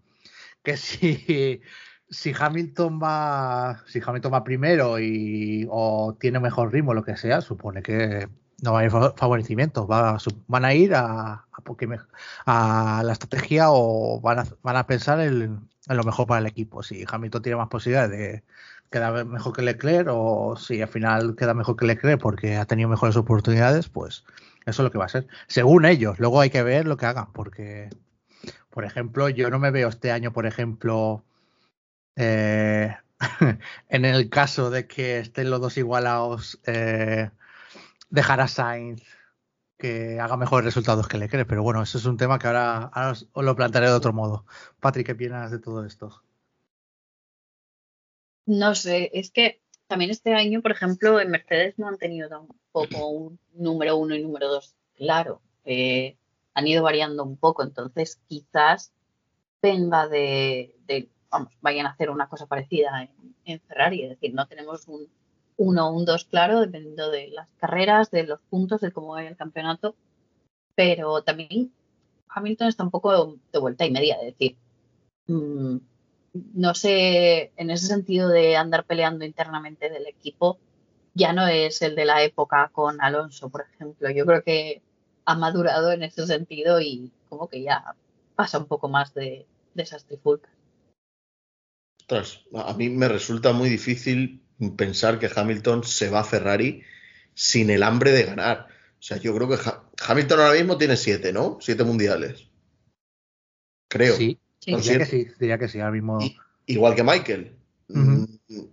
Que 0.63 0.77
si, 0.77 1.61
si 2.09 2.33
Hamilton 2.37 2.97
va. 3.03 3.83
Si 3.87 4.01
Hamilton 4.03 4.33
va 4.33 4.43
primero 4.45 4.99
y 4.99 5.67
o 5.69 6.15
tiene 6.17 6.39
mejor 6.39 6.71
ritmo, 6.71 6.93
lo 6.93 7.03
que 7.03 7.17
sea, 7.17 7.41
supone 7.41 7.81
que 7.83 8.29
no 8.61 8.73
va 8.73 8.79
a 8.79 8.81
haber 8.81 9.13
favorecimientos. 9.15 9.89
Va, 9.89 10.17
van 10.47 10.65
a 10.65 10.73
ir 10.73 10.95
a, 10.95 11.45
a, 12.45 13.01
la 13.03 13.11
estrategia 13.11 13.67
o 13.69 14.21
van 14.21 14.77
a, 14.77 14.87
pensar 14.87 15.19
en, 15.19 15.67
en, 15.87 15.97
lo 15.97 16.03
mejor 16.03 16.27
para 16.27 16.39
el 16.39 16.47
equipo. 16.47 16.83
Si 16.83 17.05
Hamilton 17.07 17.41
tiene 17.41 17.57
más 17.57 17.69
posibilidades 17.69 18.11
de 18.11 18.43
quedar 18.89 19.25
mejor 19.25 19.53
que 19.53 19.63
Leclerc 19.63 20.07
o 20.11 20.55
si 20.55 20.81
al 20.81 20.87
final 20.87 21.35
queda 21.35 21.53
mejor 21.53 21.75
que 21.75 21.85
Leclerc 21.85 22.21
porque 22.21 22.57
ha 22.57 22.65
tenido 22.65 22.89
mejores 22.89 23.17
oportunidades, 23.17 23.89
pues 23.89 24.23
eso 24.65 24.81
es 24.81 24.85
lo 24.85 24.91
que 24.91 24.97
va 24.97 25.05
a 25.05 25.09
ser. 25.09 25.27
Según 25.47 25.85
ellos, 25.85 26.19
luego 26.19 26.39
hay 26.39 26.49
que 26.49 26.63
ver 26.63 26.87
lo 26.87 26.95
que 26.97 27.05
hagan, 27.05 27.33
porque, 27.33 27.89
por 28.69 28.85
ejemplo, 28.85 29.29
yo 29.29 29.49
no 29.49 29.59
me 29.59 29.71
veo 29.71 29.89
este 29.89 30.11
año, 30.11 30.31
por 30.31 30.45
ejemplo, 30.45 31.23
eh, 32.15 32.95
en 33.89 34.05
el 34.05 34.29
caso 34.29 34.69
de 34.69 34.87
que 34.87 35.19
estén 35.19 35.49
los 35.49 35.59
dos 35.59 35.77
igualados, 35.77 36.59
eh, 36.65 37.29
dejar 38.13 38.39
a 38.41 38.47
Sainz 38.47 39.01
que 39.77 40.19
haga 40.19 40.37
mejores 40.37 40.65
resultados 40.65 41.07
que 41.07 41.17
Leclerc. 41.17 41.47
Pero 41.49 41.63
bueno, 41.63 41.81
eso 41.81 41.97
es 41.97 42.05
un 42.05 42.15
tema 42.15 42.37
que 42.37 42.47
ahora, 42.47 42.83
ahora 42.93 43.11
os, 43.11 43.27
os 43.33 43.43
lo 43.43 43.55
plantearé 43.55 43.87
de 43.87 43.93
otro 43.93 44.13
modo. 44.13 44.45
Patrick, 44.79 45.07
¿qué 45.07 45.11
opinas 45.13 45.51
de 45.51 45.59
todo 45.59 45.83
esto? 45.83 46.23
No 48.45 48.75
sé, 48.75 49.09
es 49.13 49.31
que 49.31 49.61
también 49.87 50.11
este 50.11 50.33
año, 50.35 50.61
por 50.61 50.71
ejemplo, 50.71 51.19
en 51.19 51.31
Mercedes 51.31 51.79
no 51.79 51.87
han 51.87 51.97
tenido 51.97 52.29
tampoco 52.29 53.07
un 53.09 53.39
número 53.53 53.97
uno 53.97 54.15
y 54.15 54.21
número 54.23 54.47
dos 54.47 54.75
claro. 54.95 55.41
Eh, 55.65 56.17
han 56.53 56.67
ido 56.67 56.83
variando 56.83 57.23
un 57.23 57.35
poco, 57.37 57.63
entonces 57.63 58.21
quizás 58.27 58.93
venga 59.61 60.07
de, 60.07 60.77
de- 60.85 61.09
vamos, 61.31 61.51
vayan 61.61 61.87
a 61.87 61.91
hacer 61.91 62.11
una 62.11 62.29
cosa 62.29 62.45
parecida 62.45 63.01
en, 63.01 63.35
en 63.45 63.59
Ferrari, 63.61 64.03
es 64.03 64.09
decir, 64.09 64.35
no 64.35 64.45
tenemos 64.47 64.87
un 64.87 65.07
uno 65.57 65.89
o 65.89 65.93
un 65.93 66.05
dos 66.05 66.25
claro, 66.25 66.59
dependiendo 66.61 67.11
de 67.11 67.29
las 67.29 67.49
carreras, 67.57 68.11
de 68.11 68.23
los 68.23 68.39
puntos, 68.49 68.81
de 68.81 68.91
cómo 68.91 69.09
vaya 69.09 69.29
el 69.29 69.37
campeonato, 69.37 69.95
pero 70.75 71.23
también 71.23 71.71
Hamilton 72.29 72.67
está 72.67 72.83
un 72.83 72.91
poco 72.91 73.37
de 73.51 73.59
vuelta 73.59 73.85
y 73.85 73.91
media, 73.91 74.15
es 74.15 74.37
decir, 74.37 74.57
mm, 75.27 75.77
no 76.55 76.73
sé, 76.73 77.51
en 77.57 77.69
ese 77.69 77.87
sentido 77.87 78.29
de 78.29 78.55
andar 78.55 78.85
peleando 78.85 79.25
internamente 79.25 79.89
del 79.89 80.07
equipo, 80.07 80.57
ya 81.13 81.31
no 81.33 81.47
es 81.47 81.81
el 81.81 81.95
de 81.95 82.05
la 82.05 82.23
época 82.23 82.69
con 82.73 82.99
Alonso, 83.01 83.49
por 83.49 83.61
ejemplo. 83.61 84.09
Yo 84.09 84.25
creo 84.25 84.43
que 84.43 84.81
ha 85.25 85.35
madurado 85.35 85.91
en 85.91 86.03
ese 86.03 86.25
sentido 86.25 86.81
y 86.81 87.11
como 87.29 87.47
que 87.47 87.61
ya 87.61 87.95
pasa 88.35 88.57
un 88.57 88.65
poco 88.65 88.89
más 88.89 89.13
de, 89.13 89.45
de 89.73 89.83
esas 89.83 90.05
trifulcas. 90.05 90.51
A 92.53 92.73
mí 92.73 92.89
me 92.89 93.07
resulta 93.07 93.53
muy 93.53 93.69
difícil 93.69 94.42
pensar 94.71 95.19
que 95.19 95.29
Hamilton 95.33 95.83
se 95.83 96.09
va 96.09 96.21
a 96.21 96.23
Ferrari 96.23 96.83
sin 97.33 97.69
el 97.69 97.83
hambre 97.83 98.11
de 98.11 98.23
ganar. 98.23 98.67
O 98.99 99.01
sea, 99.05 99.17
yo 99.17 99.35
creo 99.35 99.47
que 99.49 99.55
Ha- 99.55 99.83
Hamilton 100.07 100.39
ahora 100.39 100.53
mismo 100.53 100.77
tiene 100.77 100.97
siete, 100.97 101.33
¿no? 101.33 101.57
Siete 101.61 101.83
mundiales. 101.83 102.47
Creo. 103.89 104.15
Sí, 104.15 104.39
diría 104.65 104.97
que 104.97 105.05
sí, 105.05 105.27
diría 105.39 105.57
que 105.57 105.67
sí, 105.67 105.79
ahora 105.79 105.91
mismo. 105.91 106.19
Y- 106.21 106.37
igual 106.65 106.95
que 106.95 107.03
Michael. 107.03 107.55
Mm, 107.89 108.23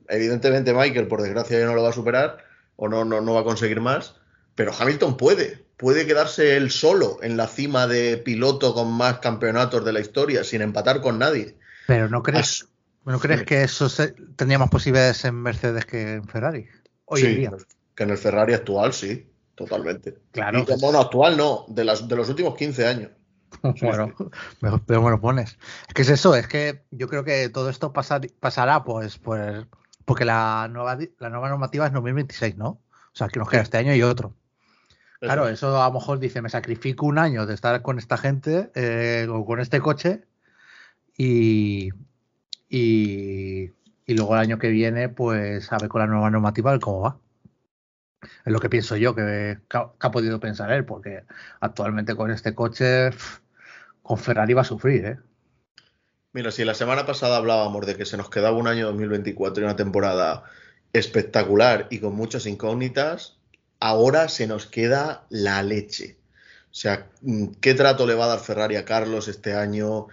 Evidentemente 0.09 0.73
Michael, 0.73 1.09
por 1.09 1.23
desgracia, 1.23 1.59
ya 1.59 1.67
no 1.67 1.75
lo 1.75 1.83
va 1.83 1.91
a 1.91 1.95
superar 1.95 2.45
o 2.77 2.89
no, 2.89 3.05
no, 3.05 3.21
no 3.21 3.35
va 3.35 3.41
a 3.41 3.45
conseguir 3.45 3.81
más. 3.81 4.17
Pero 4.55 4.73
Hamilton 4.79 5.17
puede. 5.17 5.65
Puede 5.77 6.07
quedarse 6.07 6.57
él 6.57 6.71
solo 6.71 7.19
en 7.23 7.37
la 7.37 7.47
cima 7.47 7.87
de 7.87 8.19
piloto 8.19 8.75
con 8.75 8.93
más 8.93 9.19
campeonatos 9.21 9.85
de 9.85 9.93
la 9.93 10.01
historia, 10.01 10.45
sin 10.45 10.61
empatar 10.61 11.01
con 11.01 11.19
nadie. 11.19 11.57
Pero 11.87 12.09
¿no 12.09 12.23
crees, 12.23 12.69
¿no 13.05 13.19
crees 13.19 13.41
Sí. 13.41 13.47
que 13.47 13.63
eso 13.63 13.89
se- 13.89 14.15
tendría 14.37 14.59
más 14.59 14.71
posibilidades 14.71 15.25
en 15.25 15.35
Mercedes 15.37 15.87
que 15.87 16.15
en 16.15 16.25
Ferrari? 16.29 16.67
Hoy 17.07 17.23
en 17.23 17.37
día. 17.37 17.53
Que 17.95 18.05
en 18.05 18.11
el 18.11 18.19
Ferrari 18.19 18.55
actual, 18.55 18.93
sí, 18.93 19.31
totalmente. 19.55 20.19
Claro. 20.33 20.61
Y 20.61 20.65
que, 20.65 20.77
bueno, 20.81 21.01
actual 21.01 21.37
no, 21.37 21.65
de, 21.69 21.85
las, 21.85 22.07
de 22.09 22.17
los 22.17 22.29
últimos 22.29 22.55
15 22.57 22.87
años. 22.87 23.11
Bueno, 23.83 24.15
mejor, 24.61 24.83
pero 24.87 25.03
me 25.03 25.11
lo 25.11 25.21
pones. 25.21 25.59
Es 25.89 25.95
que 25.95 26.03
es 26.03 26.09
eso, 26.11 26.35
es 26.37 26.47
que 26.47 26.85
yo 26.93 27.09
creo 27.09 27.25
que 27.25 27.49
todo 27.49 27.69
esto 27.69 27.93
pasar- 27.93 28.31
pasará 28.39 28.85
pues, 28.85 29.19
pues 29.19 29.67
porque 30.05 30.25
la 30.25 30.69
nueva, 30.71 30.97
di- 30.97 31.13
la 31.19 31.31
nueva 31.31 31.49
normativa 31.49 31.87
es 31.87 31.93
2026, 31.93 32.57
¿no? 32.57 32.69
O 32.69 32.81
sea, 33.13 33.29
que 33.29 33.39
nos 33.41 33.49
queda 33.49 33.63
este 33.63 33.77
año 33.79 33.95
y 33.95 34.03
otro. 34.03 34.35
Claro, 35.21 35.49
eso 35.49 35.83
a 35.83 35.89
lo 35.89 35.95
mejor 35.95 36.19
dice, 36.19 36.41
me 36.41 36.49
sacrifico 36.49 37.05
un 37.07 37.19
año 37.19 37.45
de 37.45 37.53
estar 37.55 37.83
con 37.83 37.99
esta 37.99 38.17
gente 38.17 38.71
eh, 38.75 39.27
o 39.31 39.45
con 39.45 39.61
este 39.61 39.81
coche 39.81 40.25
y, 41.19 41.91
y, 42.71 43.73
luego 44.07 44.35
el 44.35 44.41
año 44.41 44.59
que 44.59 44.69
viene, 44.69 45.09
pues 45.09 45.71
a 45.73 45.79
ver 45.79 45.89
con 45.89 46.01
la 46.01 46.07
nueva 46.07 46.31
normativa 46.31 46.79
cómo 46.79 47.01
va. 47.01 47.19
Es 48.23 48.53
lo 48.53 48.61
que 48.61 48.71
pienso 48.71 48.97
yo, 48.97 49.15
que, 49.15 49.59
ha, 49.73 49.93
que 49.99 50.07
ha 50.07 50.11
podido 50.11 50.41
pensar 50.41 50.71
él, 50.73 50.85
porque 50.85 51.25
actualmente 51.61 52.15
con 52.15 52.31
este 52.31 52.55
coche, 52.55 53.11
con 54.03 54.19
Ferrari 54.19 54.55
va 54.55 54.63
a 54.63 54.65
sufrir, 54.65 55.05
¿eh? 55.05 55.19
Mira, 56.33 56.53
si 56.53 56.65
la 56.65 56.75
semana 56.75 57.07
pasada 57.07 57.39
hablábamos 57.39 57.87
de 57.87 57.97
que 57.97 58.07
se 58.07 58.17
nos 58.17 58.31
quedaba 58.31 58.57
un 58.57 58.69
año 58.69 58.87
2024 58.87 59.63
y 59.63 59.65
una 59.65 59.75
temporada 59.75 60.45
espectacular 60.93 61.89
y 61.91 61.99
con 61.99 62.15
muchas 62.15 62.47
incógnitas, 62.47 63.39
ahora 63.81 64.29
se 64.29 64.47
nos 64.47 64.67
queda 64.67 65.27
la 65.29 65.63
leche. 65.65 66.19
O 66.71 66.75
sea, 66.75 67.09
¿qué 67.61 67.75
trato 67.75 68.07
le 68.07 68.15
va 68.15 68.27
a 68.27 68.29
dar 68.29 68.39
Ferrari 68.39 68.77
a 68.77 68.85
Carlos 68.85 69.27
este 69.27 69.55
año? 69.55 70.07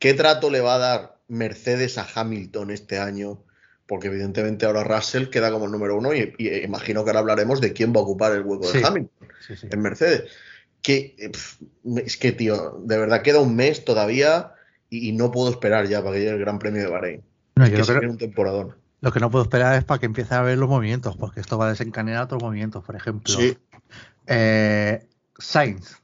¿Qué 0.00 0.12
trato 0.14 0.50
le 0.50 0.60
va 0.60 0.74
a 0.74 0.78
dar 0.78 1.19
Mercedes 1.30 1.96
a 1.98 2.06
Hamilton 2.14 2.70
este 2.70 2.98
año? 2.98 3.42
Porque 3.86 4.08
evidentemente 4.08 4.66
ahora 4.66 4.84
Russell 4.84 5.30
queda 5.30 5.50
como 5.50 5.64
el 5.64 5.72
número 5.72 5.96
uno 5.96 6.14
y, 6.14 6.34
y 6.38 6.48
imagino 6.64 7.02
que 7.02 7.10
ahora 7.10 7.20
hablaremos 7.20 7.60
de 7.60 7.72
quién 7.72 7.92
va 7.92 8.00
a 8.00 8.02
ocupar 8.02 8.32
el 8.32 8.42
hueco 8.42 8.64
Sí. 8.64 8.78
de 8.78 8.86
Hamilton 8.86 9.28
Sí, 9.46 9.56
sí. 9.56 9.68
en 9.70 9.80
Mercedes. 9.80 10.30
Que, 10.82 11.14
eh, 11.18 11.32
es 12.04 12.16
que, 12.16 12.32
tío, 12.32 12.80
de 12.84 12.98
verdad 12.98 13.22
queda 13.22 13.40
un 13.40 13.56
mes 13.56 13.84
todavía 13.84 14.52
y, 14.90 15.08
y 15.08 15.12
no 15.12 15.30
puedo 15.30 15.50
esperar 15.50 15.86
ya 15.88 16.00
para 16.02 16.12
que 16.14 16.20
llegue 16.20 16.32
el 16.32 16.38
Gran 16.38 16.58
Premio 16.58 16.82
de 16.82 16.88
Bahrein. 16.88 17.22
No, 17.56 17.64
Es 17.64 17.70
yo 17.72 17.76
que 17.78 17.82
creo- 17.84 17.98
viene 18.00 18.12
un 18.12 18.18
temporadón. 18.18 18.76
lo 19.00 19.12
que 19.12 19.20
no 19.20 19.30
puedo 19.30 19.44
esperar 19.44 19.76
es 19.76 19.84
para 19.84 19.98
que 19.98 20.06
empiecen 20.06 20.38
a 20.38 20.42
ver 20.42 20.56
los 20.58 20.68
movimientos, 20.68 21.16
porque 21.16 21.40
esto 21.40 21.58
va 21.58 21.66
a 21.66 21.70
desencadenar 21.70 22.22
otros 22.24 22.42
movimientos. 22.42 22.84
Por 22.84 22.96
ejemplo, 22.96 23.34
Sí. 23.34 23.56
eh, 24.26 25.06
Sainz. 25.38 25.96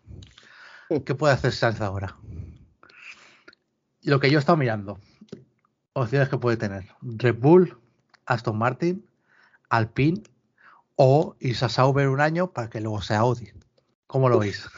¿Qué 1.05 1.15
puede 1.15 1.35
hacer 1.35 1.53
Sainz 1.53 1.81
ahora? 1.81 2.17
Lo 4.03 4.21
que 4.21 4.31
yo 4.31 4.39
he 4.39 4.41
estado 4.41 4.57
mirando, 4.57 5.01
opciones 5.97 6.29
que 6.29 6.39
puede 6.39 6.57
tener: 6.57 6.85
Red 7.03 7.37
Bull, 7.39 7.77
Aston 8.27 8.57
Martin, 8.59 9.09
Alpine 9.69 10.23
o 10.97 11.37
irse 11.41 11.65
a 11.65 11.69
Sauber 11.69 12.09
un 12.09 12.21
año 12.21 12.53
para 12.53 12.71
que 12.71 12.81
luego 12.81 13.03
sea 13.03 13.19
Audi. 13.21 13.51
¿Cómo 14.07 14.29
lo 14.29 14.39
veis? 14.39 14.69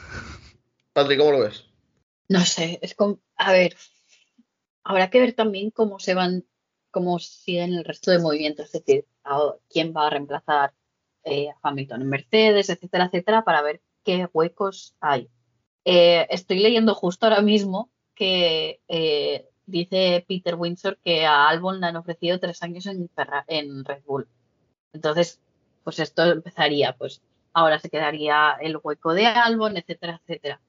Patrick, 0.93 1.19
¿cómo 1.19 1.31
lo 1.31 1.39
ves? 1.41 1.65
No 2.27 2.41
sé, 2.45 2.79
es 2.81 2.93
como, 2.95 3.19
a 3.37 3.51
ver, 3.51 3.75
habrá 4.83 5.09
que 5.09 5.19
ver 5.19 5.33
también 5.33 5.71
cómo 5.71 5.99
se 5.99 6.13
van, 6.13 6.45
cómo 6.91 7.19
siguen 7.19 7.73
el 7.73 7.85
resto 7.85 8.11
de 8.11 8.19
movimientos, 8.19 8.67
es 8.67 8.71
decir, 8.83 9.05
a- 9.23 9.55
quién 9.69 9.93
va 9.95 10.07
a 10.07 10.09
reemplazar 10.09 10.73
eh, 11.23 11.49
a 11.49 11.55
Hamilton 11.61 12.01
en 12.01 12.09
Mercedes, 12.09 12.69
etcétera, 12.69 13.05
etcétera, 13.05 13.43
para 13.43 13.61
ver 13.61 13.81
qué 14.03 14.27
huecos 14.33 14.95
hay. 14.99 15.29
Eh, 15.85 16.27
estoy 16.29 16.59
leyendo 16.59 16.93
justo 16.95 17.25
ahora 17.25 17.41
mismo 17.41 17.91
que 18.15 18.81
eh, 18.87 19.48
dice 19.69 20.25
Peter 20.27 20.55
Windsor 20.55 20.97
que 21.03 21.25
a 21.25 21.47
Albon 21.47 21.79
le 21.79 21.87
han 21.87 21.95
ofrecido 21.95 22.39
tres 22.39 22.61
años 22.63 22.85
en, 22.85 23.85
Red 23.85 24.03
Bull. 24.05 24.27
Entonces, 24.93 25.39
pues 25.83 25.99
esto 25.99 26.23
empezaría, 26.23 26.95
pues 26.97 27.21
ahora 27.53 27.79
se 27.79 27.89
quedaría 27.89 28.57
el 28.61 28.79
hueco 28.81 29.13
de 29.13 29.27
Albon, 29.27 29.77
etcétera, 29.77 30.21
etcétera. 30.23 30.61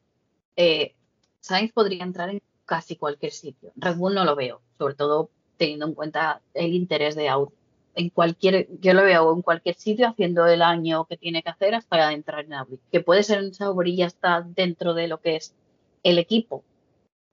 Eh, 0.56 0.94
Sainz 1.40 1.72
podría 1.72 2.04
entrar 2.04 2.30
en 2.30 2.42
casi 2.64 2.96
cualquier 2.96 3.32
sitio. 3.32 3.72
Red 3.76 3.96
Bull 3.96 4.14
no 4.14 4.24
lo 4.24 4.36
veo, 4.36 4.60
sobre 4.78 4.94
todo 4.94 5.30
teniendo 5.56 5.86
en 5.86 5.94
cuenta 5.94 6.40
el 6.54 6.74
interés 6.74 7.16
de 7.16 7.28
Audi. 7.28 7.52
En 7.94 8.08
cualquier, 8.10 8.68
yo 8.80 8.94
lo 8.94 9.02
veo 9.02 9.34
en 9.34 9.42
cualquier 9.42 9.74
sitio 9.74 10.08
haciendo 10.08 10.46
el 10.46 10.62
año 10.62 11.04
que 11.06 11.16
tiene 11.16 11.42
que 11.42 11.50
hacer 11.50 11.74
hasta 11.74 12.12
entrar 12.12 12.44
en 12.44 12.54
Audi. 12.54 12.78
Que 12.92 13.00
puede 13.00 13.22
ser 13.24 13.40
en 13.40 13.52
Sauber 13.52 13.88
y 13.88 13.96
ya 13.96 14.06
está 14.06 14.42
dentro 14.42 14.94
de 14.94 15.08
lo 15.08 15.20
que 15.20 15.36
es 15.36 15.54
el 16.02 16.18
equipo. 16.18 16.62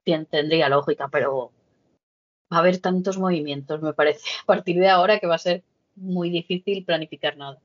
Tendría 0.04 0.68
lógica, 0.68 1.08
pero 1.08 1.52
va 2.52 2.58
a 2.58 2.60
haber 2.60 2.78
tantos 2.78 3.18
movimientos, 3.18 3.82
me 3.82 3.92
parece, 3.92 4.20
a 4.42 4.46
partir 4.46 4.78
de 4.78 4.88
ahora 4.88 5.18
que 5.18 5.26
va 5.26 5.36
a 5.36 5.38
ser 5.38 5.62
muy 5.96 6.30
difícil 6.30 6.84
planificar 6.84 7.36
nada. 7.36 7.58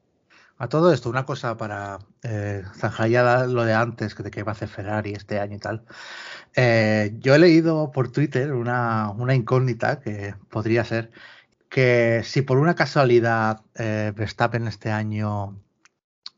A 0.58 0.68
todo 0.70 0.94
esto, 0.94 1.10
una 1.10 1.26
cosa 1.26 1.58
para 1.58 2.00
eh, 2.22 2.64
zanjar 2.76 3.10
ya 3.10 3.46
lo 3.48 3.66
de 3.66 3.74
antes, 3.74 4.14
que 4.14 4.24
de 4.24 4.32
qué 4.32 4.44
va 4.44 4.52
a 4.52 4.56
hacer 4.56 4.70
Ferrari 4.70 5.14
este 5.14 5.40
año 5.40 5.56
y 5.56 5.60
tal. 5.60 5.84
Eh, 6.56 7.16
yo 7.20 7.34
he 7.34 7.40
leído 7.40 7.92
por 7.92 8.12
Twitter 8.12 8.54
una, 8.54 9.10
una 9.12 9.34
incógnita 9.34 10.00
que 10.00 10.36
podría 10.50 10.86
ser 10.86 11.12
que 11.70 12.22
si 12.24 12.44
por 12.44 12.60
una 12.60 12.76
casualidad 12.76 13.62
eh, 13.74 14.14
Verstappen 14.16 14.68
este 14.68 14.92
año 14.92 15.60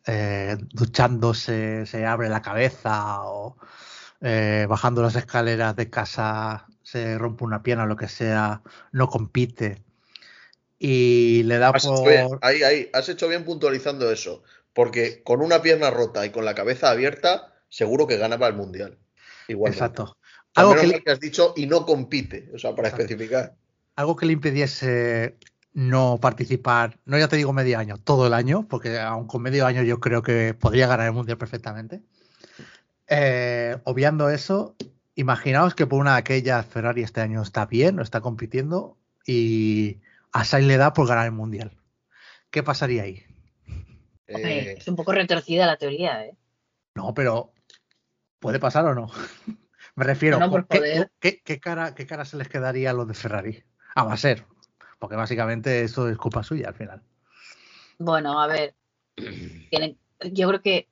eh, 0.08 0.56
duchándose 0.72 1.86
se 1.86 2.06
abre 2.06 2.30
la 2.30 2.42
cabeza 2.42 3.24
o 3.24 3.58
eh, 4.26 4.66
bajando 4.68 5.04
las 5.04 5.16
escaleras 5.16 5.76
de 5.76 5.90
casa 5.90 6.66
se 6.82 7.18
rompe 7.18 7.44
una 7.44 7.62
pierna 7.62 7.84
o 7.84 7.88
lo 7.88 7.96
que 7.96 8.08
sea, 8.08 8.64
no 8.92 9.08
compite 9.08 9.86
y 10.80 11.44
le 11.44 11.58
da 11.58 11.70
Has 11.70 11.86
hecho 11.86 12.04
bien, 12.04 12.28
por... 12.28 12.40
ahí, 12.42 12.64
ahí, 12.64 12.90
has 12.94 13.08
hecho 13.10 13.28
bien 13.28 13.46
puntualizando 13.46 14.12
eso. 14.12 14.44
Porque 14.74 15.24
con 15.24 15.42
una 15.42 15.62
pierna 15.62 15.90
rota 15.90 16.26
y 16.26 16.32
con 16.32 16.44
la 16.44 16.54
cabeza 16.54 16.90
abierta, 16.90 17.54
seguro 17.70 18.08
que 18.08 18.18
gana 18.18 18.38
para 18.38 18.50
el 18.50 18.58
Mundial. 18.58 18.98
Igual. 19.48 19.72
Exacto. 19.72 20.18
Al 20.54 20.64
Algo 20.64 20.76
menos 20.76 20.92
que, 20.92 20.98
le, 20.98 21.04
que 21.04 21.12
has 21.12 21.20
dicho 21.20 21.54
y 21.56 21.68
no 21.68 21.86
compite. 21.86 22.50
O 22.54 22.60
sea, 22.60 22.76
para 22.76 22.90
Exacto. 22.90 23.04
especificar. 23.04 23.56
algo 23.96 24.16
que 24.16 24.26
le 24.26 24.34
impidiese 24.34 25.38
no 25.74 26.20
participar, 26.22 27.00
no 27.06 27.18
ya 27.18 27.28
te 27.28 27.36
digo 27.36 27.52
medio 27.52 27.78
año, 27.78 27.98
todo 27.98 28.28
el 28.28 28.34
año, 28.34 28.66
porque 28.70 28.98
aun 28.98 29.28
con 29.28 29.42
medio 29.42 29.66
año 29.66 29.84
yo 29.84 30.00
creo 30.00 30.22
que 30.22 30.54
podría 30.54 30.88
ganar 30.88 31.08
el 31.08 31.14
Mundial 31.14 31.38
perfectamente. 31.38 32.02
Eh, 33.08 33.78
obviando 33.84 34.30
eso, 34.30 34.76
imaginaos 35.16 35.76
que 35.76 35.86
por 35.88 36.00
una 36.00 36.14
de 36.14 36.20
aquellas 36.20 36.66
Ferrari 36.66 37.04
este 37.04 37.22
año 37.22 37.42
está 37.42 37.66
bien, 37.66 37.96
no 37.96 38.02
está 38.02 38.22
compitiendo 38.22 38.98
y 39.26 40.00
a 40.32 40.44
Sainz 40.44 40.68
le 40.68 40.78
da 40.78 40.94
por 40.94 41.08
ganar 41.08 41.26
el 41.26 41.32
Mundial. 41.32 41.72
¿Qué 42.50 42.64
pasaría 42.64 43.04
ahí? 43.04 43.24
Hombre, 44.34 44.60
Eh, 44.60 44.76
es 44.80 44.88
un 44.88 44.96
poco 44.96 45.12
retorcida 45.12 45.66
la 45.66 45.78
teoría, 45.78 46.26
¿eh? 46.26 46.36
No, 46.96 47.14
pero 47.14 47.54
¿puede 48.40 48.60
pasar 48.60 48.86
o 48.86 48.96
no? 48.96 49.08
Me 49.96 50.04
refiero, 50.04 50.40
No, 50.40 50.50
por 50.50 50.68
¿qué, 50.68 50.78
poder. 50.80 51.12
qué- 51.20 51.42
qué 51.44 51.60
cara, 51.60 51.96
¿qué 51.96 52.06
cara 52.06 52.26
se 52.26 52.38
les 52.38 52.50
quedaría 52.50 52.90
a 52.90 52.94
los 52.94 53.08
de 53.08 53.14
Ferrari? 53.14 53.64
A 53.96 54.04
Baser, 54.04 54.46
porque 55.00 55.16
básicamente 55.16 55.84
eso 55.84 56.10
es 56.10 56.18
culpa 56.18 56.44
suya 56.44 56.70
al 56.70 56.74
final. 56.76 57.02
Bueno, 57.98 58.42
a 58.42 58.48
ver, 58.48 58.76
tienen- 59.70 59.98
yo 60.32 60.48
creo 60.50 60.62
que 60.62 60.90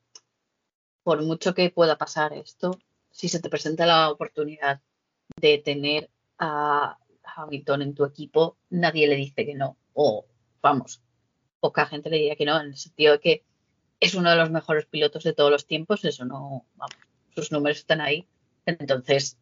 por 1.04 1.22
mucho 1.22 1.54
que 1.54 1.70
pueda 1.70 1.98
pasar 1.98 2.34
esto, 2.34 2.80
si 3.12 3.30
se 3.30 3.40
te 3.40 3.50
presenta 3.50 3.86
la 3.86 4.10
oportunidad 4.10 4.82
de 5.40 5.58
tener 5.60 6.10
a 6.40 6.98
Hamilton 7.24 7.82
en 7.82 7.94
tu 7.94 8.06
equipo, 8.06 8.58
nadie 8.70 9.08
le 9.08 9.16
dice 9.16 9.46
que 9.46 9.56
no. 9.56 9.78
O, 9.94 10.26
vamos, 10.62 11.02
poca 11.60 11.86
gente 11.86 12.10
le 12.10 12.18
diría 12.18 12.36
que 12.36 12.46
no, 12.46 12.60
en 12.60 12.68
el 12.68 12.78
sentido 12.78 13.14
de 13.14 13.20
que 13.20 13.44
es 14.00 14.16
uno 14.16 14.30
de 14.30 14.36
los 14.36 14.50
mejores 14.50 14.86
pilotos 14.86 15.24
de 15.24 15.34
todos 15.34 15.52
los 15.52 15.66
tiempos, 15.66 16.04
eso 16.04 16.26
no, 16.26 16.66
vamos, 16.76 16.96
sus 17.36 17.52
números 17.52 17.78
están 17.80 18.02
ahí. 18.02 18.28
Entonces, 18.66 19.38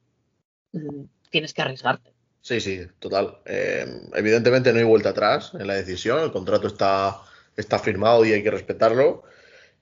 mm, 0.74 1.04
tienes 1.30 1.54
que 1.54 1.62
arriesgarte. 1.62 2.14
Sí, 2.42 2.60
sí, 2.60 2.88
total. 3.00 3.38
Eh, 3.46 3.86
evidentemente 4.14 4.74
no 4.74 4.80
hay 4.80 4.86
vuelta 4.86 5.10
atrás 5.10 5.54
en 5.54 5.68
la 5.68 5.76
decisión, 5.76 6.22
el 6.24 6.32
contrato 6.32 6.68
está, 6.68 7.22
está 7.56 7.80
firmado 7.80 8.26
y 8.26 8.34
hay 8.34 8.44
que 8.44 8.52
respetarlo. 8.52 9.24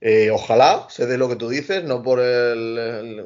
Eh, 0.01 0.32
ojalá 0.32 0.88
se 0.89 1.06
dé 1.08 1.18
lo 1.18 1.27
que 1.27 1.36
tú 1.36 1.50
dices, 1.50 1.84
no 1.84 2.01
por 2.01 2.20
el- 2.22 3.18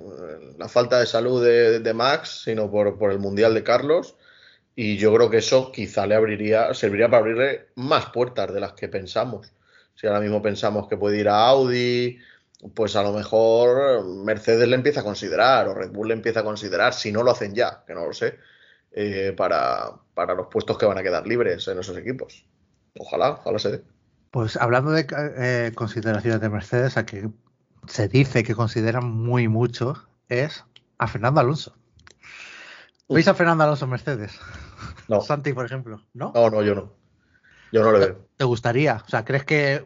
la 0.58 0.68
falta 0.70 1.00
de 1.00 1.06
salud 1.06 1.44
de, 1.44 1.94
Max, 1.94 2.42
sino 2.46 2.70
por, 2.72 2.98
por 2.98 3.12
el 3.12 3.20
Mundial 3.20 3.54
de 3.54 3.64
Carlos. 3.64 4.16
Y 4.76 4.98
yo 4.98 5.14
creo 5.14 5.30
que 5.30 5.38
eso 5.38 5.72
quizá 5.72 6.08
le 6.08 6.16
abriría, 6.16 6.74
serviría 6.74 7.08
para 7.10 7.20
abrirle 7.20 7.68
más 7.76 8.08
puertas 8.08 8.54
de 8.54 8.60
las 8.60 8.74
que 8.74 8.88
pensamos. 8.90 9.54
Si 9.96 10.08
ahora 10.08 10.20
mismo 10.22 10.42
pensamos 10.42 10.88
que 10.88 10.98
puede 10.98 11.20
ir 11.20 11.30
a 11.30 11.48
Audi, 11.50 12.20
pues 12.76 12.96
a 12.96 13.04
lo 13.04 13.14
mejor 13.14 14.06
Mercedes 14.26 14.68
le 14.68 14.76
empieza 14.76 15.02
a 15.02 15.04
considerar 15.04 15.68
o 15.68 15.74
Red 15.76 15.92
Bull 15.92 16.08
le 16.10 16.14
empieza 16.16 16.42
a 16.42 16.44
considerar, 16.44 16.94
si 16.94 17.12
no 17.12 17.24
lo 17.24 17.32
hacen 17.32 17.54
ya, 17.56 17.84
que 17.86 17.94
no 17.94 18.06
lo 18.08 18.14
sé, 18.14 18.40
eh, 18.92 19.34
para, 19.38 19.92
para 20.14 20.34
los 20.36 20.48
puestos 20.48 20.78
que 20.78 20.86
van 20.86 20.98
a 20.98 21.04
quedar 21.04 21.28
libres 21.28 21.68
en 21.68 21.80
esos 21.80 21.98
equipos. 21.98 22.46
Ojalá, 23.00 23.32
ojalá 23.32 23.60
se 23.60 23.72
dé. 23.72 23.84
Pues 24.34 24.58
hablando 24.58 24.90
de 24.90 25.06
eh, 25.38 25.74
consideraciones 25.76 26.42
de 26.42 26.50
Mercedes, 26.50 26.98
a 26.98 27.06
que 27.06 27.30
se 27.88 28.08
dice 28.08 28.44
que 28.44 28.56
consideran 28.56 29.06
muy 29.06 29.48
mucho 29.48 29.94
es 30.28 30.66
a 30.98 31.06
Fernando 31.06 31.40
Alonso. 31.40 31.76
¿Veis 33.08 33.28
a 33.28 33.36
Fernando 33.36 33.64
Alonso 33.64 33.86
en 33.86 33.92
Mercedes? 33.92 34.40
No, 35.08 35.22
Santi, 35.22 35.54
por 35.54 35.68
ejemplo, 35.68 36.02
¿no? 36.16 36.32
no, 36.34 36.50
no, 36.50 36.64
yo 36.64 36.74
no. 36.74 36.92
Yo 37.72 37.84
no 37.84 37.92
le 37.92 38.00
veo. 38.00 38.28
¿Te 38.36 38.44
gustaría? 38.46 39.04
O 39.06 39.08
sea, 39.08 39.24
¿crees 39.24 39.46
que 39.46 39.86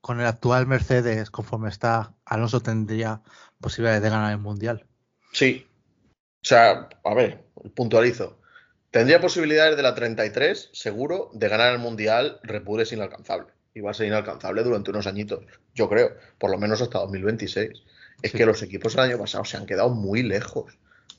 con 0.00 0.18
el 0.18 0.26
actual 0.26 0.66
Mercedes, 0.66 1.30
conforme 1.30 1.68
está, 1.68 2.16
Alonso 2.24 2.60
tendría 2.60 3.22
posibilidades 3.60 4.02
de 4.02 4.10
ganar 4.10 4.32
el 4.32 4.38
Mundial? 4.38 4.86
Sí. 5.30 5.68
O 6.42 6.48
sea, 6.48 6.88
a 7.04 7.14
ver, 7.14 7.44
puntualizo. 7.76 8.40
Tendría 8.90 9.20
posibilidades 9.20 9.76
de 9.76 9.84
la 9.84 9.94
33, 9.94 10.70
seguro, 10.72 11.30
de 11.32 11.48
ganar 11.48 11.72
el 11.72 11.78
Mundial. 11.78 12.40
Red 12.42 12.64
Bull 12.64 12.80
es 12.80 12.90
inalcanzable. 12.90 13.56
Y 13.74 13.80
va 13.80 13.90
a 13.90 13.94
ser 13.94 14.06
inalcanzable 14.06 14.62
durante 14.62 14.90
unos 14.90 15.06
añitos, 15.06 15.44
yo 15.74 15.88
creo, 15.88 16.10
por 16.38 16.50
lo 16.50 16.58
menos 16.58 16.80
hasta 16.80 16.98
2026. 16.98 17.70
Es 18.22 18.32
Sí. 18.32 18.38
que 18.38 18.46
los 18.46 18.62
equipos 18.62 18.94
el 18.94 19.00
año 19.00 19.18
pasado 19.18 19.44
se 19.44 19.56
han 19.56 19.66
quedado 19.66 19.90
muy 19.90 20.22
lejos 20.22 20.76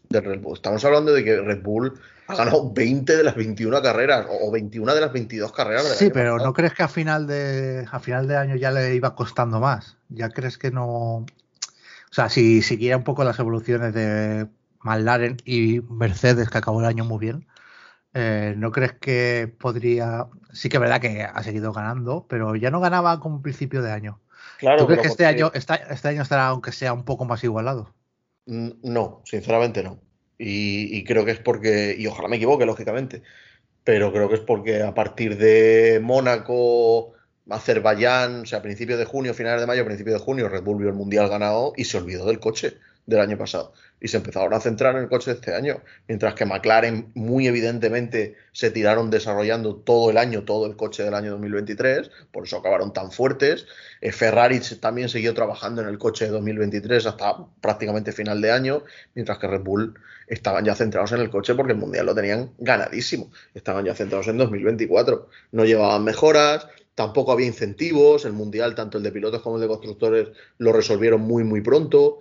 de 0.10 0.20
Red 0.22 0.42
Bull. 0.42 0.56
Estamos 0.56 0.84
hablando 0.84 1.14
de 1.14 1.24
que 1.24 1.40
Red 1.40 1.62
Bull 1.62 1.94
ha 2.28 2.36
ganado 2.36 2.74
20 2.74 3.16
de 3.16 3.24
las 3.24 3.36
21 3.36 3.82
carreras 3.82 4.26
o 4.42 4.52
21 4.52 4.94
de 4.94 5.02
las 5.02 5.14
22 5.14 5.52
carreras 5.54 5.84
del 5.88 5.94
Sí, 5.94 6.06
año 6.06 6.14
pero 6.14 6.32
pasado. 6.34 6.48
¿no 6.50 6.54
crees 6.54 6.74
que 6.74 6.84
a 6.84 6.88
final 6.88 7.28
de 7.28 7.88
a 7.90 8.00
final 8.00 8.28
de 8.28 8.36
año 8.36 8.56
ya 8.56 8.72
le 8.72 8.94
iba 8.96 9.16
costando 9.16 9.60
más? 9.60 9.98
¿Ya 10.10 10.30
crees 10.30 10.58
que 10.58 10.72
no? 10.72 10.86
O 10.88 11.26
sea, 12.12 12.28
si 12.30 12.62
siguiera 12.64 12.98
un 12.98 13.04
poco 13.04 13.24
las 13.24 13.40
evoluciones 13.40 13.94
de 13.94 14.48
McLaren 14.82 15.38
y 15.46 15.82
Mercedes, 15.90 16.50
que 16.50 16.58
acabó 16.58 16.80
el 16.82 16.86
año 16.88 17.06
muy 17.06 17.20
bien, 17.20 17.46
eh, 18.14 18.54
¿no 18.58 18.72
crees 18.72 18.94
que 18.94 19.54
podría? 19.60 20.28
Sí 20.54 20.70
que 20.70 20.78
es 20.78 20.82
verdad 20.82 21.00
que 21.02 21.24
ha 21.24 21.44
seguido 21.44 21.72
ganando, 21.74 22.26
pero 22.28 22.56
ya 22.56 22.72
no 22.72 22.80
ganaba 22.80 23.20
como 23.20 23.42
principio 23.42 23.82
de 23.82 23.92
año. 23.92 24.20
Claro, 24.58 24.80
¿Tú 24.80 24.86
crees 24.88 25.02
que 25.02 25.08
este 25.08 25.24
porque- 25.26 25.36
año, 25.44 25.52
esta- 25.54 25.76
este 25.76 26.08
año 26.10 26.22
estará, 26.22 26.48
aunque 26.48 26.72
sea 26.72 26.94
un 26.94 27.04
poco 27.06 27.26
más 27.26 27.44
igualado? 27.44 27.94
No, 28.46 29.22
sinceramente 29.26 29.84
no. 29.84 30.00
Y, 30.38 30.98
y 30.98 31.04
creo 31.04 31.24
que 31.26 31.32
es 31.32 31.40
porque, 31.40 31.96
y 31.98 32.08
ojalá 32.08 32.28
me 32.28 32.38
equivoque, 32.38 32.66
lógicamente, 32.66 33.22
pero 33.84 34.12
creo 34.12 34.28
que 34.30 34.36
es 34.36 34.42
porque 34.42 34.82
a 34.82 34.94
partir 34.94 35.38
de 35.38 36.00
Mónaco, 36.02 37.14
Azerbaiyán, 37.50 38.42
o 38.42 38.46
sea, 38.46 38.60
a 38.60 38.62
principios 38.62 39.00
de 39.00 39.06
junio, 39.06 39.34
finales 39.34 39.62
de 39.62 39.68
mayo, 39.68 39.86
principios 39.86 40.20
de 40.20 40.26
junio, 40.26 40.50
Red 40.50 40.64
Bull 40.64 40.78
vio 40.78 40.90
el 40.90 40.96
Mundial 40.96 41.30
ganado 41.30 41.74
y 41.76 41.84
se 41.86 41.98
olvidó 41.98 42.26
del 42.26 42.40
coche 42.40 42.78
del 43.06 43.20
año 43.20 43.38
pasado. 43.38 43.74
Y 44.02 44.08
se 44.08 44.18
empezaron 44.18 44.54
a 44.54 44.60
centrar 44.60 44.96
en 44.96 45.04
el 45.04 45.10
coche 45.10 45.32
de 45.32 45.36
este 45.38 45.54
año. 45.54 45.82
Mientras 46.08 46.34
que 46.36 46.46
McLaren, 46.46 47.12
muy 47.16 47.48
evidentemente, 47.48 48.36
se 48.52 48.72
tiraron 48.72 49.10
desarrollando 49.10 49.76
todo 49.76 50.10
el 50.10 50.18
año, 50.18 50.44
todo 50.44 50.66
el 50.66 50.76
coche 50.76 51.04
del 51.04 51.14
año 51.14 51.32
2023, 51.32 52.10
por 52.32 52.46
eso 52.46 52.58
acabaron 52.58 52.94
tan 52.94 53.12
fuertes. 53.12 53.68
Eh, 54.02 54.12
Ferrari 54.12 54.60
también 54.80 55.10
siguió 55.10 55.34
trabajando 55.34 55.82
en 55.82 55.88
el 55.88 55.98
coche 55.98 56.26
de 56.26 56.32
2023 56.32 57.06
hasta 57.06 57.46
prácticamente 57.62 58.12
final 58.12 58.42
de 58.42 58.52
año, 58.52 58.84
mientras 59.16 59.38
que 59.38 59.48
Red 59.48 59.62
Bull 59.62 59.94
estaban 60.30 60.64
ya 60.64 60.76
centrados 60.76 61.12
en 61.12 61.20
el 61.20 61.30
coche 61.30 61.56
porque 61.56 61.74
el 61.74 61.80
Mundial 61.80 62.06
lo 62.06 62.16
tenían 62.16 62.52
ganadísimo. 62.60 63.32
Estaban 63.54 63.84
ya 63.84 63.96
centrados 63.96 64.28
en 64.28 64.38
2024. 64.38 65.28
No 65.52 65.66
llevaban 65.66 66.04
mejoras, 66.04 66.68
tampoco 66.96 67.32
había 67.32 67.48
incentivos. 67.48 68.26
El 68.26 68.34
Mundial, 68.34 68.76
tanto 68.76 68.98
el 68.98 69.04
de 69.04 69.12
pilotos 69.12 69.42
como 69.42 69.56
el 69.56 69.62
de 69.62 69.68
constructores, 69.68 70.30
lo 70.60 70.72
resolvieron 70.72 71.22
muy, 71.22 71.44
muy 71.44 71.62
pronto. 71.62 72.20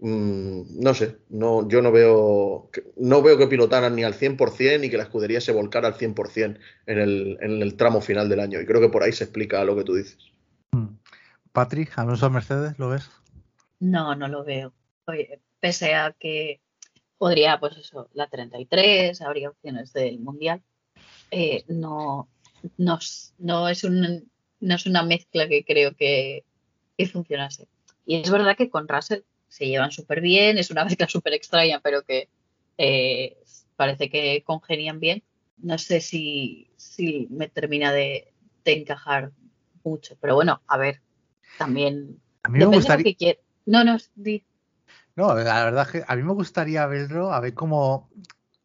Mm, 0.00 0.80
no 0.80 0.94
sé, 0.94 1.18
no, 1.28 1.68
yo 1.68 1.82
no 1.82 1.90
veo, 1.90 2.70
que- 2.72 2.84
no 2.96 3.20
veo 3.20 3.36
que 3.36 3.48
pilotaran 3.48 3.96
ni 3.96 4.04
al 4.04 4.14
100% 4.14 4.80
ni 4.80 4.90
que 4.90 4.96
la 4.96 5.02
escudería 5.04 5.40
se 5.40 5.52
volcara 5.52 5.88
al 5.88 5.94
100% 5.94 6.60
en 6.86 6.98
el, 6.98 7.38
en 7.40 7.62
el 7.62 7.76
tramo 7.76 8.00
final 8.00 8.28
del 8.28 8.40
año. 8.40 8.60
Y 8.60 8.66
creo 8.66 8.80
que 8.80 8.90
por 8.90 9.02
ahí 9.02 9.12
se 9.12 9.24
explica 9.24 9.64
lo 9.64 9.74
que 9.76 9.84
tú 9.84 9.94
dices. 9.94 10.18
Patrick, 11.52 11.98
Alonso 11.98 12.30
Mercedes, 12.30 12.78
¿lo 12.78 12.90
ves? 12.90 13.10
No, 13.80 14.14
no 14.14 14.28
lo 14.28 14.44
veo. 14.44 14.72
Oye, 15.06 15.40
pese 15.60 15.94
a 15.94 16.14
que 16.18 16.60
podría, 17.16 17.58
pues 17.58 17.76
eso, 17.76 18.08
la 18.12 18.28
33, 18.28 19.20
habría 19.22 19.50
opciones 19.50 19.92
del 19.92 20.20
Mundial, 20.20 20.62
eh, 21.32 21.64
no, 21.66 22.28
no, 22.76 22.98
es- 22.98 23.34
no, 23.38 23.68
es 23.68 23.82
un, 23.82 24.30
no 24.60 24.74
es 24.74 24.86
una 24.86 25.02
mezcla 25.02 25.48
que 25.48 25.64
creo 25.64 25.96
que, 25.96 26.44
que 26.96 27.06
funcionase. 27.08 27.66
Y 28.06 28.16
es 28.20 28.30
verdad 28.30 28.56
que 28.56 28.70
con 28.70 28.86
Russell 28.86 29.22
se 29.48 29.66
llevan 29.66 29.90
súper 29.90 30.20
bien, 30.20 30.58
es 30.58 30.70
una 30.70 30.84
mezcla 30.86 31.08
súper 31.08 31.34
extraña, 31.34 31.80
pero 31.80 32.02
que 32.02 32.28
eh, 32.78 33.36
parece 33.76 34.10
que 34.10 34.42
congenian 34.44 35.00
bien. 35.00 35.22
No 35.58 35.78
sé 35.78 36.00
si, 36.00 36.70
si 36.76 37.26
me 37.30 37.48
termina 37.48 37.92
de, 37.92 38.32
de 38.64 38.72
encajar 38.72 39.32
mucho, 39.82 40.16
pero 40.20 40.34
bueno, 40.36 40.62
a 40.66 40.76
ver, 40.76 41.02
también 41.56 42.20
A 42.44 42.48
mí 42.48 42.58
me 42.58 42.66
gustaría. 42.66 43.14
que. 43.14 43.40
No, 43.66 43.84
no, 43.84 43.96
di. 44.14 44.44
No, 45.16 45.34
la 45.34 45.64
verdad 45.64 45.84
es 45.86 45.92
que 45.92 46.04
a 46.06 46.16
mí 46.16 46.22
me 46.22 46.32
gustaría 46.32 46.86
verlo, 46.86 47.32
a 47.32 47.40
ver 47.40 47.54
cómo, 47.54 48.08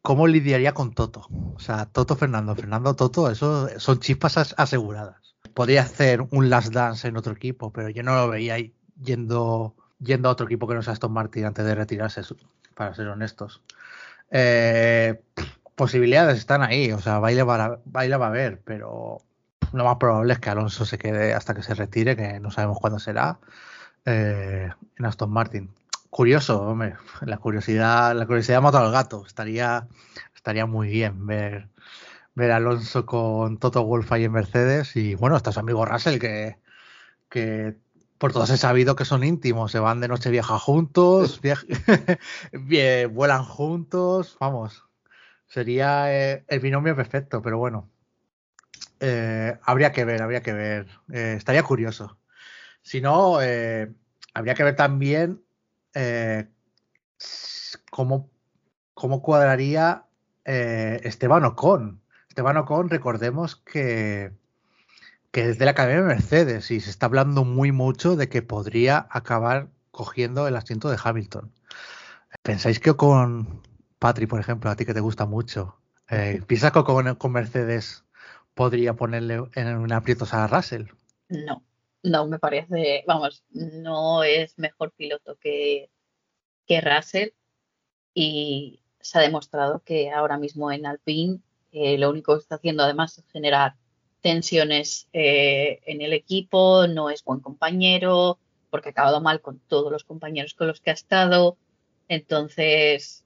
cómo 0.02 0.26
lidiaría 0.26 0.72
con 0.72 0.94
Toto. 0.94 1.26
O 1.54 1.58
sea, 1.58 1.86
Toto 1.86 2.16
Fernando, 2.16 2.54
Fernando 2.54 2.94
Toto, 2.94 3.30
eso 3.30 3.68
son 3.78 3.98
chispas 4.00 4.38
as- 4.38 4.54
aseguradas. 4.56 5.36
Podría 5.54 5.82
hacer 5.82 6.20
un 6.30 6.50
last 6.50 6.72
dance 6.72 7.06
en 7.08 7.16
otro 7.16 7.32
equipo, 7.32 7.72
pero 7.72 7.88
yo 7.90 8.02
no 8.02 8.14
lo 8.14 8.28
veía 8.28 8.56
yendo, 9.02 9.76
yendo 10.04 10.28
a 10.28 10.32
otro 10.32 10.46
equipo 10.46 10.68
que 10.68 10.74
no 10.74 10.82
sea 10.82 10.92
Aston 10.92 11.12
Martin 11.12 11.46
antes 11.46 11.64
de 11.64 11.74
retirarse, 11.74 12.22
para 12.74 12.94
ser 12.94 13.08
honestos. 13.08 13.62
Eh, 14.30 15.20
posibilidades 15.74 16.38
están 16.38 16.62
ahí, 16.62 16.92
o 16.92 17.00
sea, 17.00 17.18
baile 17.18 17.42
va, 17.42 17.80
va 17.86 18.00
a 18.26 18.28
haber, 18.28 18.60
pero 18.62 19.18
lo 19.72 19.84
más 19.84 19.96
probable 19.96 20.34
es 20.34 20.38
que 20.38 20.50
Alonso 20.50 20.84
se 20.84 20.98
quede 20.98 21.34
hasta 21.34 21.54
que 21.54 21.62
se 21.62 21.74
retire, 21.74 22.16
que 22.16 22.40
no 22.40 22.50
sabemos 22.50 22.78
cuándo 22.80 22.98
será, 22.98 23.38
eh, 24.04 24.70
en 24.98 25.04
Aston 25.04 25.30
Martin 25.30 25.70
curioso, 26.14 26.62
hombre. 26.62 26.94
La 27.22 27.38
curiosidad, 27.38 28.14
la 28.14 28.26
curiosidad 28.26 28.62
mata 28.62 28.78
al 28.78 28.92
gato. 28.92 29.24
Estaría, 29.26 29.88
estaría 30.34 30.64
muy 30.64 30.88
bien 30.88 31.26
ver, 31.26 31.68
ver 32.36 32.52
Alonso 32.52 33.04
con 33.04 33.58
Toto 33.58 33.84
Wolff 33.84 34.12
ahí 34.12 34.24
en 34.24 34.32
Mercedes. 34.32 34.94
Y 34.94 35.16
bueno, 35.16 35.36
está 35.36 35.50
su 35.50 35.58
amigo 35.58 35.84
Russell, 35.84 36.20
que 36.20 36.56
por 38.18 38.32
todos 38.32 38.50
he 38.50 38.56
sabido 38.56 38.96
que 38.96 39.04
son 39.04 39.24
íntimos. 39.24 39.72
Se 39.72 39.78
van 39.78 40.00
de 40.00 40.08
noche 40.08 40.30
vieja 40.30 40.58
juntos, 40.58 41.40
viaj- 41.42 42.18
vuelan 43.12 43.44
juntos. 43.44 44.36
Vamos, 44.40 44.82
sería 45.46 46.12
eh, 46.14 46.44
el 46.48 46.60
binomio 46.60 46.96
perfecto, 46.96 47.42
pero 47.42 47.58
bueno. 47.58 47.90
Eh, 49.00 49.58
habría 49.62 49.92
que 49.92 50.04
ver, 50.04 50.22
habría 50.22 50.42
que 50.42 50.52
ver. 50.52 50.86
Eh, 51.12 51.34
estaría 51.36 51.62
curioso. 51.62 52.16
Si 52.82 53.00
no, 53.00 53.36
habría 53.36 54.54
que 54.54 54.64
ver 54.64 54.76
también 54.76 55.42
cómo, 57.90 58.30
cómo 58.92 59.22
cuadraría 59.22 60.04
Esteban 60.44 61.44
Ocon. 61.44 62.02
Esteban 62.28 62.56
Ocon, 62.58 62.90
recordemos 62.90 63.56
que, 63.56 64.32
que 65.34 65.50
es 65.50 65.58
de 65.58 65.64
la 65.64 65.72
Academia 65.72 66.02
de 66.02 66.14
Mercedes 66.14 66.70
y 66.70 66.78
se 66.78 66.90
está 66.90 67.06
hablando 67.06 67.44
muy 67.44 67.72
mucho 67.72 68.14
de 68.14 68.28
que 68.28 68.40
podría 68.40 69.08
acabar 69.10 69.68
cogiendo 69.90 70.46
el 70.46 70.54
asiento 70.54 70.88
de 70.88 70.96
Hamilton. 71.02 71.52
¿Pensáis 72.42 72.78
que 72.78 72.94
con 72.94 73.60
Patri, 73.98 74.28
por 74.28 74.38
ejemplo, 74.38 74.70
a 74.70 74.76
ti 74.76 74.86
que 74.86 74.94
te 74.94 75.00
gusta 75.00 75.26
mucho, 75.26 75.76
eh, 76.08 76.40
¿piensas 76.46 76.70
que 76.70 76.84
con, 76.84 77.16
con 77.16 77.32
Mercedes 77.32 78.04
podría 78.54 78.94
ponerle 78.94 79.42
en 79.56 79.76
un 79.76 79.92
aprieto 79.92 80.24
a 80.30 80.46
Russell? 80.46 80.86
No, 81.28 81.64
no 82.04 82.28
me 82.28 82.38
parece, 82.38 83.02
vamos, 83.04 83.42
no 83.50 84.22
es 84.22 84.56
mejor 84.56 84.92
piloto 84.92 85.36
que, 85.40 85.90
que 86.64 86.80
Russell 86.80 87.30
y 88.14 88.84
se 89.00 89.18
ha 89.18 89.22
demostrado 89.22 89.82
que 89.82 90.12
ahora 90.12 90.38
mismo 90.38 90.70
en 90.70 90.86
Alpine 90.86 91.40
eh, 91.72 91.98
lo 91.98 92.10
único 92.10 92.36
que 92.36 92.42
está 92.42 92.54
haciendo 92.54 92.84
además 92.84 93.18
es 93.18 93.26
generar 93.32 93.74
tensiones 94.24 95.06
eh, 95.12 95.80
en 95.84 96.00
el 96.00 96.14
equipo, 96.14 96.86
no 96.86 97.10
es 97.10 97.22
buen 97.22 97.40
compañero, 97.40 98.38
porque 98.70 98.88
ha 98.88 98.92
acabado 98.92 99.20
mal 99.20 99.42
con 99.42 99.58
todos 99.68 99.92
los 99.92 100.02
compañeros 100.02 100.54
con 100.54 100.66
los 100.66 100.80
que 100.80 100.88
ha 100.88 100.94
estado. 100.94 101.58
Entonces, 102.08 103.22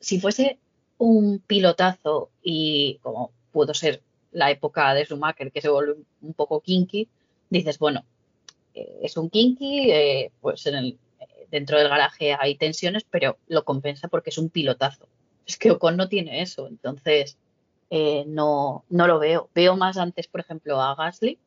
si 0.00 0.20
fuese 0.20 0.58
un 0.98 1.38
pilotazo 1.46 2.30
y 2.42 2.98
como 3.02 3.30
pudo 3.52 3.72
ser 3.72 4.02
la 4.32 4.50
época 4.50 4.92
de 4.94 5.04
Schumacher, 5.04 5.52
que 5.52 5.60
se 5.60 5.68
vuelve 5.68 5.94
un 6.22 6.34
poco 6.34 6.60
kinky, 6.60 7.08
dices, 7.48 7.78
bueno, 7.78 8.04
eh, 8.74 8.98
es 9.00 9.16
un 9.16 9.30
kinky, 9.30 9.92
pues 10.40 10.66
en 10.66 10.74
el, 10.74 10.98
dentro 11.52 11.78
del 11.78 11.88
garaje 11.88 12.34
hay 12.36 12.56
tensiones, 12.56 13.04
pero 13.08 13.38
lo 13.46 13.64
compensa 13.64 14.08
porque 14.08 14.30
es 14.30 14.38
un 14.38 14.50
pilotazo. 14.50 15.06
Es 15.46 15.56
que 15.56 15.70
Ocon 15.70 15.96
no 15.96 16.08
tiene 16.08 16.42
eso, 16.42 16.66
entonces 16.66 17.38
eh, 17.94 18.24
no, 18.26 18.84
no 18.88 19.06
lo 19.06 19.18
veo. 19.18 19.48
Veo 19.54 19.76
más 19.76 19.98
antes, 19.98 20.26
por 20.26 20.40
ejemplo, 20.40 20.80
a 20.80 20.94
Gasly 20.94 21.38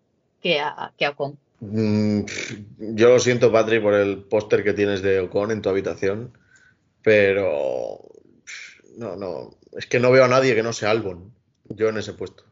que 0.42 0.60
a, 0.60 0.94
que 0.98 1.06
a 1.06 1.10
Ocon. 1.12 1.38
Mm, 1.60 2.22
yo 2.96 3.10
lo 3.10 3.20
siento, 3.20 3.52
Patrick, 3.52 3.82
por 3.82 3.96
el 3.96 4.24
póster 4.24 4.64
que 4.64 4.74
tienes 4.74 5.02
de 5.02 5.20
Ocon 5.20 5.52
en 5.52 5.62
tu 5.62 5.70
habitación, 5.70 6.38
pero 7.02 8.00
no, 8.98 9.16
no, 9.16 9.58
es 9.78 9.88
que 9.88 10.00
no 10.00 10.12
veo 10.12 10.26
a 10.26 10.30
nadie 10.30 10.56
que 10.56 10.64
no 10.64 10.74
sea 10.74 10.92
Albon, 10.92 11.34
yo 11.70 11.90
en 11.90 11.98
ese 11.98 12.14
puesto, 12.14 12.44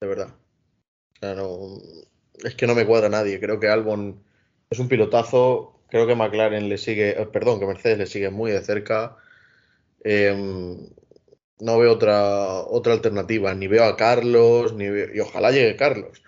de 0.00 0.06
verdad. 0.06 0.34
O 1.14 1.18
sea, 1.20 1.34
no, 1.34 1.78
es 2.42 2.54
que 2.54 2.66
no 2.66 2.74
me 2.74 2.86
cuadra 2.86 3.08
nadie. 3.08 3.38
Creo 3.38 3.60
que 3.60 3.68
Albon 3.68 4.22
es 4.70 4.78
un 4.78 4.88
pilotazo 4.88 5.72
Creo 5.92 6.06
que 6.06 6.14
McLaren 6.14 6.70
le 6.70 6.78
sigue, 6.78 7.20
eh, 7.20 7.26
perdón, 7.26 7.60
que 7.60 7.66
Mercedes 7.66 7.98
le 7.98 8.06
sigue 8.06 8.30
muy 8.30 8.50
de 8.50 8.62
cerca. 8.62 9.18
Em, 10.02 10.88
no 11.60 11.78
veo 11.78 11.92
otra, 11.92 12.60
otra 12.60 12.92
alternativa, 12.92 13.54
ni 13.54 13.66
veo 13.66 13.84
a 13.84 13.96
Carlos, 13.96 14.74
ni 14.74 14.84
y 14.86 15.20
ojalá 15.20 15.50
llegue 15.50 15.76
Carlos. 15.76 16.22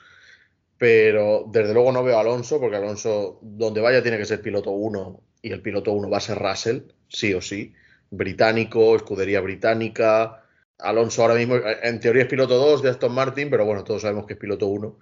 Pero 0.78 1.44
desde 1.50 1.72
luego 1.74 1.92
no 1.92 2.04
veo 2.04 2.18
a 2.18 2.20
Alonso, 2.20 2.60
porque 2.60 2.76
Alonso, 2.76 3.38
donde 3.42 3.80
vaya, 3.80 4.02
tiene 4.02 4.18
que 4.18 4.26
ser 4.26 4.42
piloto 4.42 4.70
1, 4.70 5.20
y 5.42 5.52
el 5.52 5.62
piloto 5.62 5.92
1 5.92 6.10
va 6.10 6.18
a 6.18 6.20
ser 6.20 6.38
Russell, 6.38 6.82
sí 7.08 7.34
o 7.34 7.40
sí. 7.40 7.74
Británico, 8.10 8.96
escudería 8.96 9.40
británica. 9.40 10.44
Alonso 10.78 11.22
ahora 11.22 11.34
mismo, 11.34 11.56
en 11.56 12.00
teoría 12.00 12.22
es 12.22 12.28
piloto 12.28 12.56
2 12.56 12.82
de 12.82 12.90
Aston 12.90 13.14
Martin, 13.14 13.50
pero 13.50 13.64
bueno, 13.64 13.84
todos 13.84 14.02
sabemos 14.02 14.26
que 14.26 14.34
es 14.34 14.38
piloto 14.38 14.66
1. 14.66 14.98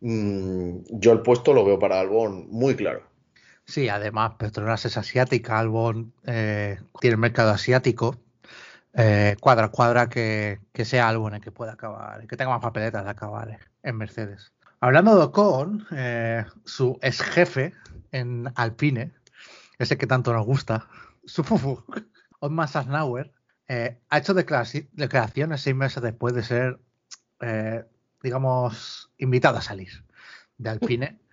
Mm, 0.00 0.80
yo 0.90 1.12
el 1.12 1.22
puesto 1.22 1.54
lo 1.54 1.64
veo 1.64 1.78
para 1.78 2.00
Albon 2.00 2.48
muy 2.50 2.74
claro. 2.74 3.02
Sí, 3.64 3.88
además 3.88 4.34
Petronas 4.38 4.84
es 4.84 4.98
asiática, 4.98 5.58
Albon 5.58 6.12
eh, 6.26 6.78
tiene 7.00 7.16
mercado 7.16 7.50
asiático. 7.50 8.20
Eh, 8.96 9.36
cuadra, 9.40 9.68
cuadra 9.68 10.08
que, 10.08 10.60
sea 10.84 11.08
Albon 11.08 11.34
el 11.34 11.40
que 11.40 11.50
pueda 11.50 11.72
acabar, 11.72 12.26
que 12.26 12.36
tenga 12.36 12.52
más 12.52 12.62
papeletas 12.62 13.04
de 13.04 13.10
acabar 13.10 13.58
en 13.82 13.96
Mercedes. 13.96 14.52
Hablando 14.80 15.16
de 15.16 15.22
Ocon, 15.24 15.86
eh, 15.92 16.44
su 16.64 16.98
ex 17.02 17.22
jefe 17.22 17.72
en 18.12 18.52
Alpine, 18.54 19.12
ese 19.78 19.98
que 19.98 20.06
tanto 20.06 20.32
nos 20.32 20.46
gusta, 20.46 20.88
su 21.24 21.42
fufu, 21.42 21.82
Otmar 22.38 22.68
Sasnauer, 22.68 23.32
ha 24.10 24.18
hecho 24.18 24.34
declaraciones 24.34 25.62
seis 25.62 25.74
meses 25.74 26.02
después 26.02 26.34
de 26.34 26.42
ser, 26.42 26.78
digamos, 28.22 29.10
invitado 29.16 29.58
a 29.58 29.62
salir 29.62 30.04
de 30.58 30.70
Alpine. 30.70 31.18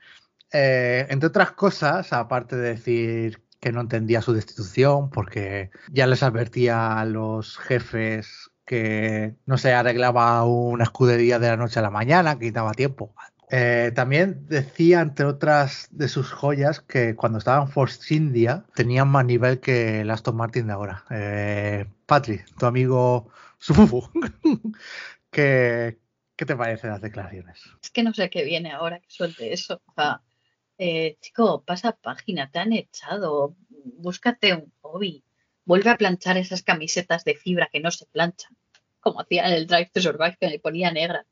Eh, 0.54 1.08
entre 1.10 1.28
otras 1.28 1.52
cosas, 1.52 2.12
aparte 2.12 2.58
de 2.58 2.70
decir 2.70 3.42
que 3.62 3.72
no 3.72 3.82
entendía 3.82 4.22
su 4.22 4.34
destitución, 4.34 5.10
porque 5.12 5.70
ya 5.92 6.08
les 6.08 6.24
advertía 6.24 7.00
a 7.00 7.06
los 7.06 7.58
jefes 7.60 8.52
que 8.66 9.36
no 9.46 9.58
se 9.58 9.74
arreglaba 9.74 10.44
una 10.46 10.84
escudería 10.84 11.40
de 11.40 11.50
la 11.50 11.58
noche 11.58 11.80
a 11.80 11.84
la 11.84 11.92
mañana, 11.92 12.38
que 12.40 12.48
quitaba 12.48 12.74
tiempo. 12.74 13.14
Eh, 13.52 13.92
también 13.94 14.48
decía, 14.48 15.02
entre 15.02 15.26
otras 15.26 15.90
de 15.92 16.08
sus 16.08 16.32
joyas, 16.32 16.80
que 16.80 17.16
cuando 17.16 17.38
estaba 17.38 17.62
en 17.62 17.68
Force 17.68 18.14
India 18.14 18.66
tenían 18.74 19.10
más 19.10 19.26
nivel 19.26 19.60
que 19.60 20.02
el 20.02 20.10
Aston 20.10 20.38
Martin 20.38 20.68
de 20.68 20.74
ahora. 20.74 21.06
Eh, 21.12 21.86
Patri, 22.08 22.42
tu 22.58 22.66
amigo 22.66 23.30
Sufufu, 23.60 24.10
¿qué, 25.32 26.00
¿qué 26.36 26.46
te 26.46 26.56
parecen 26.56 26.92
las 26.92 27.02
declaraciones? 27.02 27.60
Es 27.84 27.92
que 27.92 28.04
no 28.04 28.14
sé 28.14 28.30
qué 28.30 28.44
viene 28.44 28.72
ahora 28.72 29.00
que 29.00 29.10
suelte 29.10 29.54
eso. 29.54 29.82
O 29.86 29.94
sea, 29.94 30.22
eh, 30.84 31.18
chico, 31.22 31.62
pasa 31.62 31.92
página, 31.92 32.50
te 32.50 32.58
han 32.58 32.74
echado, 32.74 33.56
búscate 33.70 34.56
un 34.56 34.74
hobby, 34.82 35.24
vuelve 35.64 35.92
a 35.92 35.96
planchar 35.96 36.38
esas 36.38 36.64
camisetas 36.64 37.24
de 37.24 37.36
fibra 37.36 37.70
que 37.72 37.80
no 37.80 37.92
se 37.92 38.08
planchan, 38.08 38.58
como 39.00 39.22
hacía 39.22 39.48
en 39.48 39.54
el 39.54 39.68
Drive 39.68 39.92
to 39.94 40.02
Survive 40.02 40.38
que 40.40 40.50
me 40.50 40.58
ponía 40.58 40.90
negra. 40.90 41.24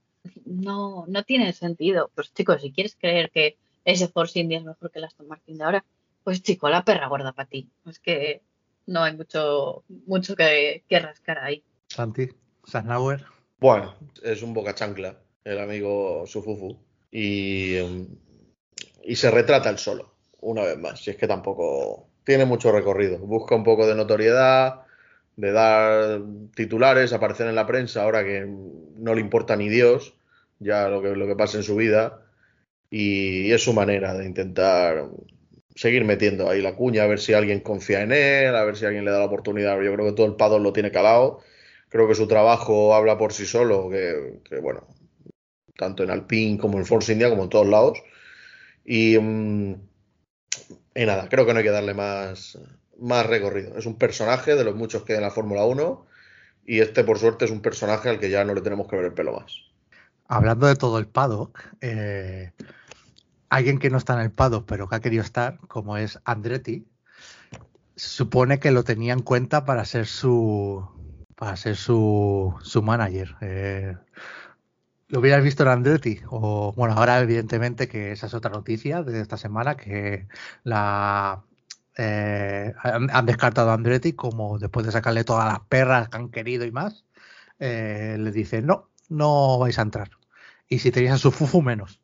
No, 0.45 1.05
no 1.07 1.23
tiene 1.23 1.51
sentido. 1.53 2.11
Pues 2.13 2.31
chicos, 2.31 2.61
si 2.61 2.71
quieres 2.71 2.95
creer 2.95 3.31
que 3.31 3.57
ese 3.85 4.07
Force 4.07 4.39
India 4.39 4.59
es 4.59 4.65
mejor 4.65 4.91
que 4.91 4.99
el 4.99 5.05
Aston 5.05 5.27
Martin 5.27 5.57
de 5.57 5.63
ahora, 5.63 5.85
pues 6.23 6.43
chico, 6.43 6.69
la 6.69 6.85
perra 6.85 7.07
guarda 7.07 7.31
para 7.31 7.49
ti. 7.49 7.71
Es 7.87 7.97
que 7.97 8.43
no 8.85 9.01
hay 9.01 9.17
mucho, 9.17 9.83
mucho 10.05 10.35
que, 10.35 10.83
rascar 10.91 11.39
ahí. 11.39 11.63
Santi, 11.87 12.29
Sasnauer. 12.65 13.25
Bueno, 13.59 13.95
es 14.21 14.43
un 14.43 14.53
boca 14.53 14.75
chancla, 14.75 15.17
el 15.43 15.57
amigo 15.57 16.27
Sufufu. 16.27 16.77
Y 17.11 17.77
em, 17.77 18.07
y 19.09 19.15
se 19.15 19.31
retrata 19.31 19.71
el 19.71 19.79
solo, 19.79 20.13
una 20.39 20.61
vez 20.61 20.77
más. 20.77 21.03
Si 21.03 21.09
es 21.09 21.17
que 21.17 21.27
tampoco 21.27 22.09
tiene 22.23 22.45
mucho 22.45 22.71
recorrido. 22.71 23.17
Busca 23.17 23.55
un 23.55 23.63
poco 23.63 23.87
de 23.87 23.95
notoriedad, 23.95 24.81
de 25.35 25.51
dar 25.51 26.21
titulares, 26.53 27.11
aparecer 27.11 27.47
en 27.47 27.55
la 27.55 27.65
prensa 27.65 28.03
ahora 28.03 28.23
que 28.23 28.45
no 28.45 29.15
le 29.15 29.21
importa 29.21 29.55
ni 29.55 29.67
Dios, 29.67 30.13
ya 30.59 30.89
lo 30.89 31.01
que, 31.01 31.15
lo 31.15 31.25
que 31.25 31.35
pasa 31.35 31.57
en 31.57 31.63
su 31.63 31.75
vida. 31.75 32.21
Y 32.91 33.51
es 33.51 33.63
su 33.63 33.73
manera 33.73 34.13
de 34.13 34.27
intentar 34.27 35.07
seguir 35.73 36.05
metiendo 36.05 36.47
ahí 36.47 36.61
la 36.61 36.75
cuña, 36.75 37.01
a 37.01 37.07
ver 37.07 37.19
si 37.19 37.33
alguien 37.33 37.61
confía 37.61 38.03
en 38.03 38.11
él, 38.11 38.55
a 38.55 38.63
ver 38.63 38.77
si 38.77 38.85
alguien 38.85 39.05
le 39.05 39.11
da 39.11 39.17
la 39.17 39.25
oportunidad. 39.25 39.81
Yo 39.81 39.91
creo 39.91 40.05
que 40.05 40.13
todo 40.13 40.27
el 40.27 40.35
padón 40.35 40.61
lo 40.61 40.71
tiene 40.71 40.91
calado. 40.91 41.39
Creo 41.89 42.07
que 42.07 42.13
su 42.13 42.27
trabajo 42.27 42.93
habla 42.93 43.17
por 43.17 43.33
sí 43.33 43.47
solo, 43.47 43.89
que, 43.89 44.41
que 44.47 44.59
bueno, 44.59 44.85
tanto 45.75 46.03
en 46.03 46.11
Alpine 46.11 46.59
como 46.59 46.77
en 46.77 46.85
Force 46.85 47.11
India, 47.11 47.31
como 47.31 47.45
en 47.45 47.49
todos 47.49 47.67
lados. 47.67 48.03
Mm, 48.89 49.73
y, 50.95 51.05
nada, 51.05 51.29
creo 51.29 51.45
que 51.45 51.53
no 51.53 51.59
hay 51.59 51.63
que 51.63 51.71
darle 51.71 51.93
más, 51.93 52.57
más 52.97 53.25
recorrido. 53.25 53.77
Es 53.77 53.85
un 53.85 53.97
personaje 53.97 54.55
de 54.55 54.63
los 54.63 54.75
muchos 54.75 55.03
que 55.03 55.13
hay 55.13 55.17
en 55.17 55.23
la 55.23 55.31
Fórmula 55.31 55.63
1 55.65 56.05
y 56.65 56.79
este 56.79 57.03
por 57.03 57.19
suerte 57.19 57.45
es 57.45 57.51
un 57.51 57.61
personaje 57.61 58.09
al 58.09 58.19
que 58.19 58.29
ya 58.29 58.43
no 58.43 58.53
le 58.53 58.61
tenemos 58.61 58.87
que 58.87 58.95
ver 58.95 59.05
el 59.05 59.13
pelo 59.13 59.33
más. 59.33 59.53
Hablando 60.27 60.67
de 60.67 60.75
todo 60.75 60.97
el 60.99 61.07
paddock, 61.07 61.59
eh, 61.81 62.51
alguien 63.49 63.79
que 63.79 63.89
no 63.89 63.97
está 63.97 64.13
en 64.13 64.21
el 64.21 64.31
paddock 64.31 64.65
pero 64.67 64.87
que 64.87 64.95
ha 64.95 64.99
querido 64.99 65.23
estar, 65.23 65.59
como 65.67 65.97
es 65.97 66.19
Andretti, 66.25 66.87
supone 67.95 68.59
que 68.59 68.71
lo 68.71 68.83
tenía 68.83 69.13
en 69.13 69.21
cuenta 69.21 69.65
para 69.65 69.85
ser 69.85 70.05
su 70.07 70.87
para 71.35 71.55
ser 71.55 71.75
su, 71.75 72.53
su 72.61 72.81
manager. 72.83 73.35
Eh, 73.41 73.95
¿Lo 75.09 75.19
hubieras 75.19 75.43
visto 75.43 75.63
en 75.63 75.69
Andretti? 75.69 76.21
O 76.29 76.71
bueno, 76.73 76.93
ahora 76.93 77.19
evidentemente 77.19 77.87
que 77.87 78.11
esa 78.11 78.27
es 78.27 78.33
otra 78.35 78.51
noticia 78.51 79.01
de 79.01 79.19
esta 79.19 79.37
semana, 79.37 79.75
que 79.75 80.27
la 80.63 81.43
eh, 81.97 82.73
han, 82.77 83.25
descartado 83.25 83.71
a 83.71 83.73
Andretti 83.73 84.13
como 84.13 84.59
después 84.59 84.85
de 84.85 84.91
sacarle 84.91 85.23
todas 85.23 85.51
las 85.51 85.61
perras 85.61 86.09
que 86.09 86.17
han 86.17 86.29
querido 86.29 86.63
y 86.63 86.71
más, 86.71 87.05
eh, 87.57 88.17
le 88.19 88.31
dicen 88.31 88.67
no, 88.67 88.91
no 89.09 89.57
vais 89.57 89.79
a 89.79 89.81
entrar. 89.81 90.11
Y 90.67 90.77
si 90.77 90.91
tenéis 90.91 91.13
a 91.13 91.17
su 91.17 91.31
fufu 91.31 91.63
menos. 91.63 91.99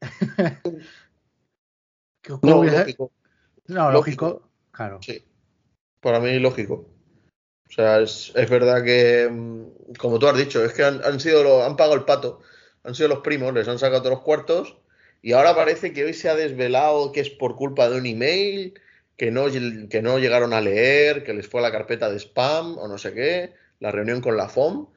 no, 2.42 2.62
lógico. 2.62 3.10
No, 3.66 3.90
lógico, 3.90 4.48
claro. 4.70 5.00
Sí. 5.02 5.24
Para 6.00 6.20
mí 6.20 6.38
lógico. 6.38 6.93
O 7.68 7.72
sea, 7.72 8.00
es, 8.00 8.32
verdad 8.34 8.84
que, 8.84 9.28
mm, 9.30 9.94
como 9.98 10.18
tú 10.18 10.28
has 10.28 10.36
dicho, 10.36 10.64
es 10.64 10.72
que 10.72 10.84
han, 10.84 11.20
sido 11.20 11.64
han 11.64 11.76
pagado 11.76 11.94
el 11.96 12.04
pato, 12.04 12.40
han 12.84 12.94
sido 12.94 13.08
los 13.08 13.20
primos, 13.20 13.52
les 13.54 13.68
han 13.68 13.78
sacado 13.78 14.02
todos 14.02 14.16
los 14.16 14.24
cuartos 14.24 14.76
y 15.22 15.32
ahora 15.32 15.56
parece 15.56 15.92
que 15.92 16.04
hoy 16.04 16.14
se 16.14 16.28
ha 16.28 16.34
desvelado 16.34 17.12
que 17.12 17.20
es 17.20 17.30
por 17.30 17.56
culpa 17.56 17.88
de 17.88 17.98
un 17.98 18.06
email 18.06 18.74
que 19.16 19.30
no, 19.30 19.46
que 19.88 20.02
no 20.02 20.18
llegaron 20.18 20.52
a 20.52 20.60
leer, 20.60 21.24
que 21.24 21.34
les 21.34 21.48
fue 21.48 21.60
a 21.60 21.62
la 21.62 21.72
carpeta 21.72 22.10
de 22.10 22.18
spam 22.18 22.78
o 22.78 22.88
no 22.88 22.98
sé 22.98 23.14
qué, 23.14 23.54
la 23.80 23.90
reunión 23.90 24.20
con 24.20 24.36
la 24.36 24.48
FOM 24.48 24.88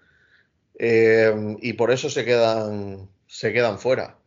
eh, 0.80 1.58
y 1.62 1.74
por 1.74 1.92
eso 1.92 2.10
se 2.10 2.26
quedan, 2.26 3.10
se 3.28 3.54
quedan 3.54 3.80
fuera. 3.80 4.20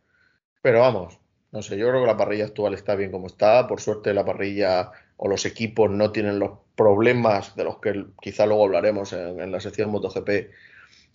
Pero 0.61 0.81
vamos, 0.81 1.19
No 1.51 1.61
sé, 1.61 1.77
yo 1.77 1.89
creo 1.89 2.01
que 2.01 2.07
la 2.07 2.17
parrilla 2.17 2.45
actual 2.45 2.73
está 2.73 2.95
bien 2.95 3.11
como 3.11 3.27
está. 3.27 3.67
Por 3.67 3.81
suerte 3.81 4.13
la 4.13 4.25
parrilla 4.25 4.91
o 5.23 5.27
los 5.27 5.45
equipos 5.45 5.91
no 5.91 6.11
tienen 6.11 6.39
los 6.39 6.53
problemas 6.75 7.55
de 7.55 7.63
los 7.63 7.77
que 7.77 8.05
quizá 8.19 8.47
luego 8.47 8.65
hablaremos 8.65 9.13
en, 9.13 9.51
la 9.51 9.59
sección 9.59 9.91
MotoGP 9.91 10.49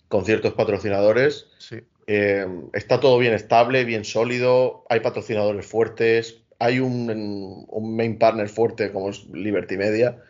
con 0.07 0.23
ciertos 0.23 0.53
patrocinadores. 0.53 1.47
Sí. 1.57 1.81
Eh, 2.07 2.47
está 2.71 3.01
todo 3.01 3.17
bien 3.17 3.33
estable, 3.33 3.83
bien 3.83 4.05
sólido, 4.05 4.85
hay 4.87 5.01
patrocinadores 5.01 5.65
fuertes, 5.65 6.41
hay 6.57 6.79
un, 6.79 7.67
main 7.81 8.17
partner 8.17 8.47
fuerte 8.47 8.93
como 8.93 9.09
es 9.09 9.25
Liberty 9.25 9.75
Media 9.75 10.23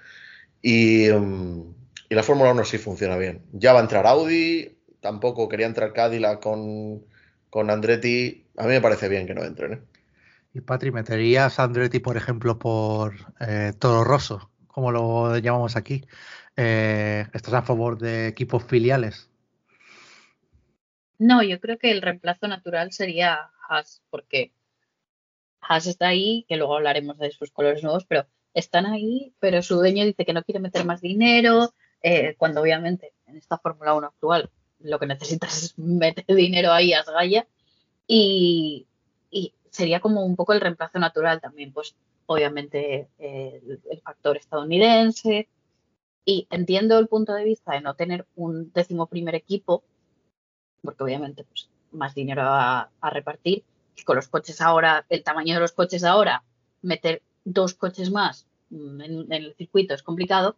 y, 0.64 1.10
mm, 1.12 1.62
y 2.10 2.16
la 2.16 2.24
Fórmula 2.24 2.54
1 2.54 2.66
sí 2.66 2.80
funciona 2.80 3.16
bien. 3.16 3.44
Ya 3.52 3.74
va 3.74 3.80
a 3.80 3.84
entrar 3.84 4.08
Audi, 4.08 4.76
tampoco 5.02 5.48
quería 5.48 5.68
entrar 5.68 5.94
Cadillac 5.94 6.42
con, 6.42 7.06
con 7.52 7.70
Andretti. 7.70 8.44
A 8.58 8.64
mí 8.64 8.70
me 8.70 8.82
parece 8.82 9.08
bien 9.08 9.28
que 9.28 9.36
no 9.36 9.44
entren. 9.44 9.74
¿eh? 9.74 9.80
Y 10.54 10.62
Patri, 10.62 10.92
¿meterías 10.92 11.60
a 11.60 11.64
Andretti, 11.64 12.00
por 12.00 12.18
ejemplo, 12.18 12.58
por 12.58 13.14
eh, 13.40 13.74
Toro 13.78 14.04
Rosso, 14.04 14.52
como 14.68 14.92
lo 14.92 15.38
llamamos 15.38 15.76
aquí? 15.76 16.06
Eh, 16.56 17.28
¿Estás 17.34 17.54
a 17.54 17.62
favor 17.62 17.98
de 17.98 18.28
equipos 18.28 18.64
filiales? 18.64 19.30
No, 21.20 21.44
yo 21.44 21.60
creo 21.60 21.78
que 21.78 21.92
el 21.92 22.02
reemplazo 22.02 22.48
natural 22.48 22.92
sería 22.92 23.52
Haas, 23.68 24.02
porque 24.10 24.54
Haas 25.62 25.88
está 25.88 26.08
ahí, 26.08 26.46
que 26.48 26.58
luego 26.58 26.76
hablaremos 26.76 27.18
de 27.18 27.32
sus 27.32 27.52
colores 27.52 27.84
nuevos, 27.84 28.06
pero 28.06 28.26
están 28.54 28.86
ahí, 28.86 29.34
pero 29.40 29.62
su 29.62 29.76
dueño 29.76 30.06
dice 30.06 30.26
que 30.26 30.34
no 30.34 30.44
quiere 30.44 30.60
meter 30.60 30.86
más 30.86 31.02
dinero, 31.02 31.74
eh, 32.02 32.36
cuando 32.38 32.62
obviamente 32.62 33.14
en 33.26 33.38
esta 33.38 33.58
Fórmula 33.58 33.94
1 33.94 34.08
actual 34.08 34.50
lo 34.80 35.00
que 35.00 35.08
necesitas 35.08 35.64
es 35.64 35.78
meter 35.78 36.26
dinero 36.28 36.72
ahí 36.72 36.94
a 36.94 37.04
Gaya 37.04 37.48
y, 38.08 38.88
sería 39.78 40.00
como 40.00 40.26
un 40.26 40.36
poco 40.36 40.54
el 40.54 40.62
reemplazo 40.62 41.00
natural 41.00 41.40
también, 41.40 41.72
pues 41.72 41.96
obviamente 42.26 43.10
eh, 43.20 43.62
el, 43.92 44.02
factor 44.02 44.36
estadounidense 44.38 45.48
y 46.26 46.48
entiendo 46.50 46.98
el 46.98 47.08
punto 47.08 47.34
de 47.34 47.44
vista 47.44 47.74
de 47.74 47.82
no 47.82 47.96
tener 47.96 48.26
un 48.36 48.72
décimo 48.74 49.06
primer 49.06 49.36
equipo, 49.36 49.84
porque 50.82 51.04
obviamente 51.04 51.44
pues 51.44 51.70
más 51.92 52.16
dinero 52.16 52.42
a, 52.44 52.90
repartir, 53.04 53.64
y 53.96 54.04
con 54.04 54.16
los 54.16 54.28
coches 54.28 54.62
ahora, 54.62 55.06
el 55.10 55.24
tamaño 55.24 55.54
de 55.54 55.62
los 55.62 55.72
coches 55.72 56.04
ahora, 56.04 56.44
meter 56.82 57.22
dos 57.46 57.76
coches 57.76 58.12
más 58.12 58.48
mm, 58.72 59.02
en 59.02 59.32
el 59.32 59.56
circuito 59.56 59.94
es 59.94 60.04
complicado, 60.04 60.56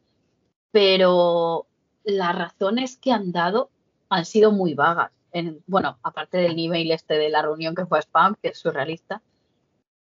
pero 0.71 1.67
las 2.03 2.35
razones 2.37 2.97
que 2.97 3.11
han 3.11 3.31
dado 3.31 3.69
han 4.09 4.25
sido 4.25 4.51
muy 4.51 4.73
vagas. 4.75 5.11
En, 5.31 5.63
bueno, 5.67 5.97
aparte 6.03 6.37
del 6.37 6.55
nivel 6.55 6.91
este 6.91 7.15
de 7.15 7.29
la 7.29 7.41
reunión 7.41 7.75
que 7.75 7.85
fue 7.85 7.99
Spam, 7.99 8.35
que 8.41 8.49
es 8.49 8.57
surrealista, 8.57 9.21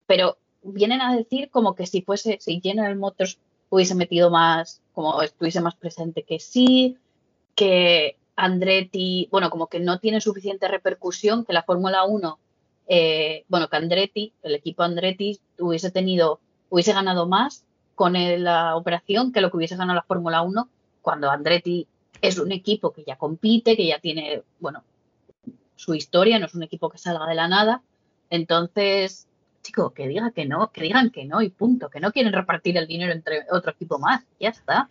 pero 0.07 0.37
vienen 0.63 1.01
a 1.01 1.17
decir 1.17 1.51
como 1.51 1.75
que 1.75 1.87
si 1.87 2.03
fuese, 2.03 2.39
si 2.41 2.61
General 2.61 2.97
Motors 2.97 3.39
hubiese 3.71 3.95
metido 3.95 4.31
más, 4.31 4.83
como 4.93 5.21
estuviese 5.23 5.61
más 5.61 5.75
presente 5.75 6.23
que 6.23 6.39
sí, 6.39 6.97
que 7.55 8.17
Andretti, 8.37 9.29
bueno, 9.31 9.51
como 9.51 9.69
que 9.69 9.81
no 9.81 9.99
tiene 9.99 10.21
suficiente 10.21 10.69
repercusión, 10.69 11.45
que 11.45 11.53
la 11.53 11.63
Fórmula 11.63 12.05
1, 12.05 12.39
eh, 12.89 13.45
bueno, 13.49 13.69
que 13.69 13.77
Andretti, 13.77 14.33
el 14.43 14.55
equipo 14.55 14.83
Andretti 14.83 15.41
hubiese 15.59 15.91
tenido, 15.91 16.41
hubiese 16.71 16.93
ganado 16.93 17.27
más 17.27 17.65
con 17.95 18.15
la 18.15 18.77
operación 18.77 19.33
que 19.33 19.41
lo 19.41 19.51
que 19.51 19.57
hubiese 19.57 19.77
ganado 19.77 19.97
la 19.97 20.03
Fórmula 20.03 20.43
1 20.43 20.69
cuando 21.01 21.31
Andretti 21.31 21.87
es 22.21 22.39
un 22.39 22.51
equipo 22.51 22.93
que 22.93 23.05
ya 23.05 23.17
compite, 23.17 23.77
que 23.77 23.87
ya 23.87 23.99
tiene, 24.01 24.43
bueno, 24.59 24.83
su 25.77 25.95
historia, 25.95 26.39
no 26.39 26.47
es 26.47 26.55
un 26.55 26.63
equipo 26.63 26.91
que 26.91 26.99
salga 26.99 27.27
de 27.27 27.35
la 27.35 27.49
nada. 27.49 27.83
Entonces, 28.31 29.27
chico, 29.63 29.93
que 29.93 30.09
diga 30.09 30.31
que 30.31 30.47
no, 30.47 30.71
que 30.71 30.83
digan 30.83 31.11
que 31.11 31.25
no 31.25 31.43
y 31.43 31.51
punto, 31.51 31.89
que 31.89 32.01
no 32.01 32.13
quieren 32.13 32.33
repartir 32.33 32.77
el 32.77 32.87
dinero 32.87 33.13
entre 33.13 33.45
otro 33.51 33.73
equipo 33.73 33.99
más, 33.99 34.25
ya 34.39 34.51
está. 34.51 34.89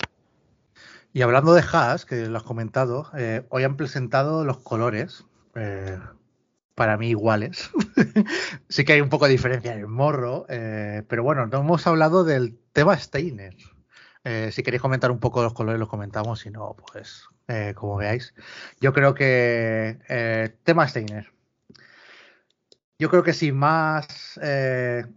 Y 1.14 1.22
hablando 1.22 1.54
de 1.54 1.62
Haas, 1.62 2.06
que 2.06 2.28
lo 2.28 2.38
has 2.38 2.44
comentado, 2.44 3.10
eh, 3.16 3.46
hoy 3.50 3.64
han 3.64 3.78
presentado 3.78 4.44
los 4.44 4.58
colores, 4.58 5.26
eh, 5.56 6.00
para 6.76 6.98
mí 6.98 7.10
iguales. 7.10 7.70
sí 8.70 8.84
que 8.84 8.94
hay 8.94 9.02
un 9.02 9.10
poco 9.10 9.26
de 9.26 9.32
diferencia 9.32 9.74
en 9.74 9.80
el 9.80 9.88
morro, 9.88 10.46
eh, 10.50 11.04
pero 11.08 11.24
bueno, 11.24 11.46
no 11.46 11.60
hemos 11.60 11.86
hablado 11.86 12.24
del 12.24 12.58
tema 12.74 12.98
Steiner. 12.98 13.56
Eh, 14.24 14.52
si 14.54 14.64
queréis 14.64 14.82
comentar 14.82 15.12
un 15.12 15.20
poco 15.20 15.44
los 15.44 15.54
colores, 15.54 15.80
los 15.80 15.90
comentamos. 15.90 16.40
Si 16.42 16.50
no, 16.50 16.76
pues 16.76 17.26
eh, 17.48 17.74
como 17.76 17.98
veáis. 17.98 18.34
Yo 18.80 18.94
creo 18.94 19.14
que 19.14 20.00
eh, 20.10 20.56
tema 20.64 20.88
Steiner. 20.88 21.32
Yo 23.00 23.10
creo 23.10 23.24
que 23.24 23.34
si 23.34 23.52
más, 23.52 24.40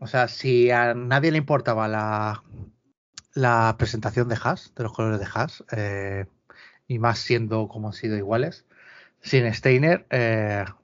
o 0.01 0.07
sea, 0.07 0.29
si 0.29 0.71
a 0.71 0.95
nadie 0.95 1.31
le 1.31 1.39
importaba 1.39 1.87
la, 1.87 3.77
presentación 3.79 4.29
de 4.29 4.37
Haas, 4.43 4.73
de 4.75 4.83
los 4.83 4.93
colores 4.93 5.21
de 5.21 5.27
Haas, 5.33 5.63
y 6.89 6.99
más 6.99 7.19
siendo 7.19 7.69
como 7.69 7.89
han 7.89 7.93
sido 7.95 8.17
iguales, 8.17 8.65
sin 9.21 9.53
Steiner, 9.55 10.07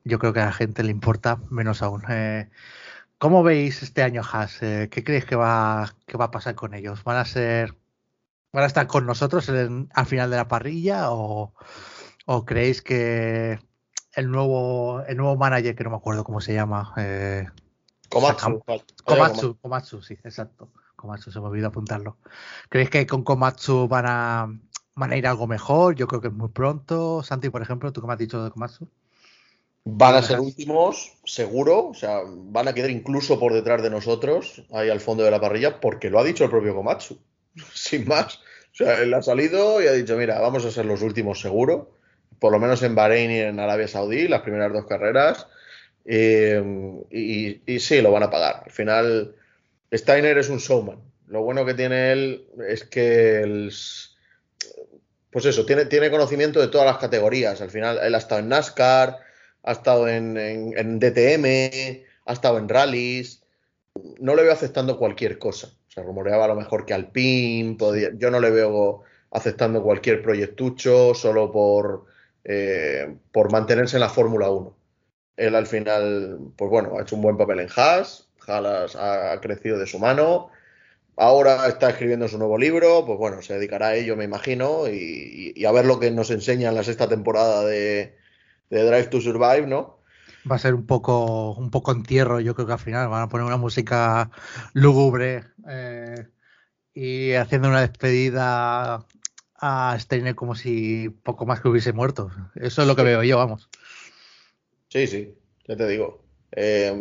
yo 0.04 0.18
creo 0.18 0.32
que 0.32 0.40
a 0.40 0.46
la 0.46 0.52
gente 0.52 0.85
le 0.85 0.90
importa 0.92 1.38
menos 1.50 1.82
aún. 1.82 2.04
¿Cómo 3.18 3.42
veis 3.42 3.82
este 3.82 4.02
año 4.02 4.22
Haas? 4.22 4.58
¿Qué 4.61 5.02
creéis 5.04 5.24
que 5.24 5.35
va 5.35 5.82
a 5.85 6.30
pasar 6.30 6.54
con 6.54 6.74
ellos? 6.74 7.02
¿Van 7.04 7.16
a 7.16 7.24
ser 7.24 7.74
¿Van 8.53 8.65
a 8.65 8.67
estar 8.67 8.87
con 8.87 9.07
nosotros 9.07 9.49
al 9.49 10.07
final 10.07 10.31
de 10.31 10.37
la 10.37 10.47
parrilla 10.47 11.11
o, 11.11 11.55
creéis 12.45 12.83
que 12.83 13.59
el 14.15 14.31
nuevo, 14.31 15.03
el 15.07 15.17
nuevo 15.17 15.37
manager, 15.37 15.75
que 15.75 15.85
no 15.85 15.91
me 15.91 15.97
acuerdo 15.97 16.23
cómo 16.23 16.41
se 16.41 16.53
llama? 16.53 16.93
Eh, 16.99 17.47
Komatsu. 18.11 18.62
Komatsu, 19.05 19.57
Komatsu, 19.59 20.03
sí, 20.03 20.15
exacto. 20.23 20.71
Komatsu, 20.97 21.33
se 21.33 21.41
me 21.41 21.47
olvidó 21.47 21.69
apuntarlo. 21.69 22.19
¿Creéis 22.69 22.91
que 22.91 23.07
con 23.07 23.25
Komatsu 23.25 23.88
van 23.88 24.05
a, 24.07 24.61
van 24.97 25.12
a 25.12 25.17
ir 25.17 25.27
algo 25.27 25.47
mejor? 25.47 25.95
Yo 25.95 26.07
creo 26.07 26.21
que 26.21 26.29
es 26.29 26.35
muy 26.35 26.51
pronto. 26.51 27.23
Santi, 27.23 27.49
por 27.49 27.62
ejemplo, 27.62 27.91
¿tú 27.91 28.03
qué 28.03 28.07
me 28.07 28.12
has 28.12 28.19
dicho 28.19 28.45
de 28.45 28.51
Komatsu? 28.51 28.87
Van 29.85 30.15
a 30.15 30.23
ser 30.23 30.41
últimos, 30.41 31.15
seguro. 31.25 31.88
O 31.88 31.95
sea, 31.95 32.21
van 32.27 32.69
a 32.69 32.75
quedar 32.75 32.91
incluso 32.91 33.41
por 33.41 33.55
detrás 33.55 33.83
de 33.83 33.88
nosotros, 33.88 34.62
ahí 34.73 34.91
al 34.91 35.01
fondo 35.01 35.25
de 35.25 35.31
la 35.31 35.41
parrilla, 35.41 35.81
porque 35.81 36.11
lo 36.11 36.21
ha 36.21 36.25
dicho 36.25 36.45
el 36.45 36.51
propio 36.51 36.75
Komatsu. 36.75 37.19
sin 37.75 38.07
más. 38.07 38.37
O 38.73 38.75
sea, 38.75 39.03
él 39.03 39.12
ha 39.15 39.23
salido 39.23 39.83
y 39.83 39.87
ha 39.87 39.93
dicho, 39.93 40.17
mira, 40.17 40.41
vamos 40.41 40.65
a 40.65 40.71
ser 40.71 40.87
los 40.87 41.03
últimos 41.03 41.41
seguro, 41.41 41.99
por 42.38 42.53
lo 42.53 42.59
menos 42.59 42.83
en 42.83 42.95
Bahrein 42.95 43.31
y 43.31 43.38
en 43.41 43.61
Arabia 43.61 43.87
Saudí, 43.87 44.29
las 44.29 44.43
primeras 44.43 44.73
dos 44.73 44.87
carreras. 44.87 45.47
Eh, 46.05 46.62
y, 47.11 47.79
sí, 47.79 48.01
lo 48.01 48.11
van 48.11 48.25
a 48.25 48.31
pagar. 48.31 48.62
Al 48.65 48.73
final, 48.73 49.35
Steiner 49.93 50.38
es 50.38 50.49
un 50.49 50.59
showman. 50.59 50.99
Lo 51.29 51.43
bueno 51.43 51.65
que 51.65 51.75
tiene 51.75 52.12
él 52.12 52.47
es 52.69 52.85
que 52.85 53.71
pues 55.31 55.47
eso, 55.47 55.65
tiene, 55.65 55.87
tiene 55.87 56.11
conocimiento 56.11 56.61
de 56.61 56.69
todas 56.69 56.87
las 56.87 56.99
categorías. 56.99 57.61
Al 57.61 57.71
final, 57.71 57.99
él 58.03 58.15
ha 58.15 58.19
estado 58.19 58.41
en 58.41 58.49
NASCAR, 58.49 59.19
ha 59.62 59.73
estado 59.73 60.09
en, 60.09 60.37
en 60.37 60.99
DTM, 60.99 62.05
ha 62.27 62.33
estado 62.33 62.59
en 62.59 62.69
rallies. 62.69 63.43
No 64.19 64.35
le 64.35 64.43
veo 64.43 64.53
aceptando 64.53 64.99
cualquier 64.99 65.38
cosa. 65.38 65.73
Se 65.92 66.02
rumoreaba 66.02 66.46
a 66.46 66.48
lo 66.48 66.55
mejor 66.55 66.87
que 66.87 66.94
Alpine, 66.94 67.76
podía, 67.76 68.09
yo 68.14 68.31
no 68.31 68.40
le 68.40 68.50
veo 68.50 69.02
aceptando 69.31 69.83
cualquier 69.83 70.22
proyectucho 70.22 71.14
solo 71.14 71.52
por, 71.52 72.07
eh, 72.44 73.14
por 73.31 73.52
mantenerse 73.52 73.96
en 73.96 74.00
la 74.00 74.09
Fórmula 74.09 74.48
1. 74.50 74.74
Él 75.37 75.55
al 75.55 75.66
final, 75.66 76.38
pues 76.57 76.70
bueno, 76.70 76.96
ha 76.96 77.02
hecho 77.02 77.16
un 77.16 77.20
buen 77.20 77.37
papel 77.37 77.61
en 77.61 77.68
Haas, 77.76 78.26
Haas 78.46 78.96
ha 78.96 79.38
crecido 79.42 79.78
de 79.78 79.87
su 79.87 79.98
mano, 79.98 80.48
ahora 81.16 81.66
está 81.68 81.90
escribiendo 81.90 82.26
su 82.26 82.38
nuevo 82.38 82.57
libro, 82.57 83.05
pues 83.05 83.18
bueno, 83.18 83.42
se 83.42 83.55
dedicará 83.55 83.88
a 83.88 83.94
ello, 83.94 84.16
me 84.16 84.24
imagino, 84.24 84.88
y, 84.88 85.62
a 85.66 85.72
ver 85.72 85.85
lo 85.85 86.00
que 86.00 86.11
nos 86.11 86.31
enseña 86.31 86.70
en 86.70 86.74
la 86.74 86.85
sexta 86.85 87.07
temporada 87.07 87.66
de, 87.66 88.16
de 88.70 88.85
Drive 88.85 89.09
to 89.09 89.20
Survive, 89.20 89.66
¿no? 89.66 90.02
Va 90.50 90.57
a 90.57 90.59
ser 90.59 90.74
un 90.74 90.87
poco, 90.87 91.55
un 91.55 91.70
poco 91.70 91.92
entierro. 91.92 92.40
Yo 92.40 92.55
creo 92.55 92.66
que 92.66 92.72
al 92.72 92.78
final 92.78 93.09
van 93.09 93.22
a 93.22 93.28
poner 93.28 93.46
una 93.46 93.57
música 93.57 94.31
lúgubre 94.72 95.44
eh, 95.68 96.28
y 96.94 97.33
haciendo 97.33 97.68
una 97.68 97.81
despedida 97.81 99.07
a 99.57 99.96
Steiner 99.98 100.35
como 100.35 100.55
si 100.55 101.09
poco 101.09 101.46
más 101.46 101.61
que 101.61 101.68
hubiese 101.68 101.92
muerto. 101.92 102.31
Eso 102.57 102.83
es 102.83 102.88
lo 102.88 102.96
que 102.96 103.02
veo 103.02 103.22
yo, 103.22 103.37
vamos. 103.38 103.68
Sí, 104.88 105.07
sí, 105.07 105.35
ya 105.66 105.76
te 105.76 105.88
digo. 105.88 106.22
Eh, 106.55 106.92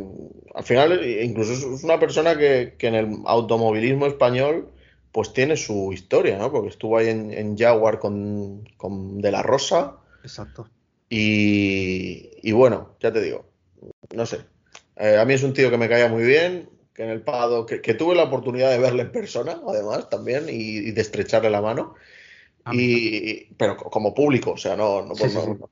al 0.55 0.63
final, 0.63 1.05
incluso 1.05 1.53
es 1.53 1.83
una 1.83 1.99
persona 1.99 2.37
que, 2.37 2.77
en 2.79 2.95
el 2.95 3.17
automovilismo 3.25 4.05
español 4.05 4.69
pues 5.11 5.33
tiene 5.33 5.57
su 5.57 5.91
historia, 5.91 6.37
¿no? 6.37 6.53
Porque 6.53 6.69
estuvo 6.69 6.97
ahí 6.97 7.09
en, 7.09 7.57
Jaguar 7.57 7.99
con, 7.99 8.63
con 8.77 9.19
De 9.19 9.29
La 9.29 9.43
Rosa. 9.43 9.97
Exacto. 10.23 10.69
Y, 11.13 12.51
bueno, 12.53 12.95
ya 13.01 13.11
te 13.11 13.21
digo, 13.21 13.43
no 14.15 14.25
sé. 14.25 14.39
Eh, 14.95 15.17
a 15.17 15.25
mí 15.25 15.33
es 15.33 15.43
un 15.43 15.53
tío 15.53 15.69
que 15.69 15.77
me 15.77 15.89
caía 15.89 16.07
muy 16.07 16.23
bien, 16.23 16.69
que 16.93 17.03
en 17.03 17.09
el 17.09 17.21
Pado, 17.21 17.65
que, 17.65 17.79
tuve 17.95 18.15
la 18.15 18.23
oportunidad 18.23 18.71
de 18.71 18.77
verle 18.77 19.03
en 19.03 19.11
persona, 19.11 19.61
además, 19.67 20.09
también, 20.09 20.45
y, 20.49 20.91
de 20.91 21.01
estrecharle 21.01 21.49
la 21.49 21.61
mano. 21.61 21.95
Y, 22.71 23.53
pero 23.55 23.75
como 23.75 24.13
público, 24.13 24.51
o 24.51 24.57
sea, 24.57 24.77
no, 24.77 25.01
no, 25.01 25.13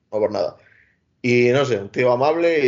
por, 0.09 0.29
nada. 0.29 0.57
Y 1.21 1.49
no 1.49 1.63
sé, 1.63 1.77
un 1.77 1.89
tío 1.89 2.11
amable 2.11 2.59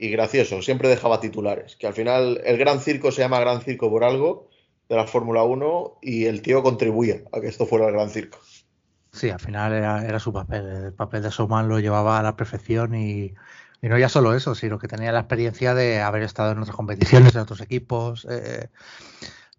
y, 0.00 0.08
gracioso, 0.08 0.62
siempre 0.62 0.88
dejaba 0.88 1.20
titulares. 1.20 1.76
Que 1.76 1.86
al 1.86 1.92
final 1.92 2.40
el 2.46 2.56
Gran 2.56 2.80
Circo 2.80 3.12
se 3.12 3.20
llama 3.20 3.40
Gran 3.40 3.60
Circo 3.60 3.90
por 3.90 4.04
algo 4.04 4.48
de 4.88 4.96
la 4.96 5.06
Fórmula 5.06 5.42
1 5.42 5.98
y 6.00 6.24
el 6.24 6.40
tío 6.40 6.62
contribuía 6.62 7.20
a 7.30 7.42
que 7.42 7.48
esto 7.48 7.66
fuera 7.66 7.88
el 7.88 7.92
Gran 7.92 8.08
Circo. 8.08 8.38
Sí, 9.16 9.30
al 9.30 9.40
final 9.40 9.72
era, 9.72 10.20
su 10.20 10.32
papel. 10.32 10.66
El 10.66 10.92
papel 10.92 11.22
de 11.22 11.30
Showman 11.30 11.68
lo 11.68 11.80
llevaba 11.80 12.18
a 12.18 12.22
la 12.22 12.36
perfección 12.36 12.94
y, 12.94 13.34
no 13.80 13.98
ya 13.98 14.08
solo 14.08 14.34
eso, 14.34 14.54
sino 14.54 14.78
que 14.78 14.88
tenía 14.88 15.12
la 15.12 15.20
experiencia 15.20 15.74
de 15.74 16.00
haber 16.00 16.22
estado 16.22 16.52
en 16.52 16.58
otras 16.58 16.76
competiciones, 16.76 17.34
en 17.34 17.40
otros 17.40 17.60
equipos. 17.60 18.26
Eh, 18.28 18.68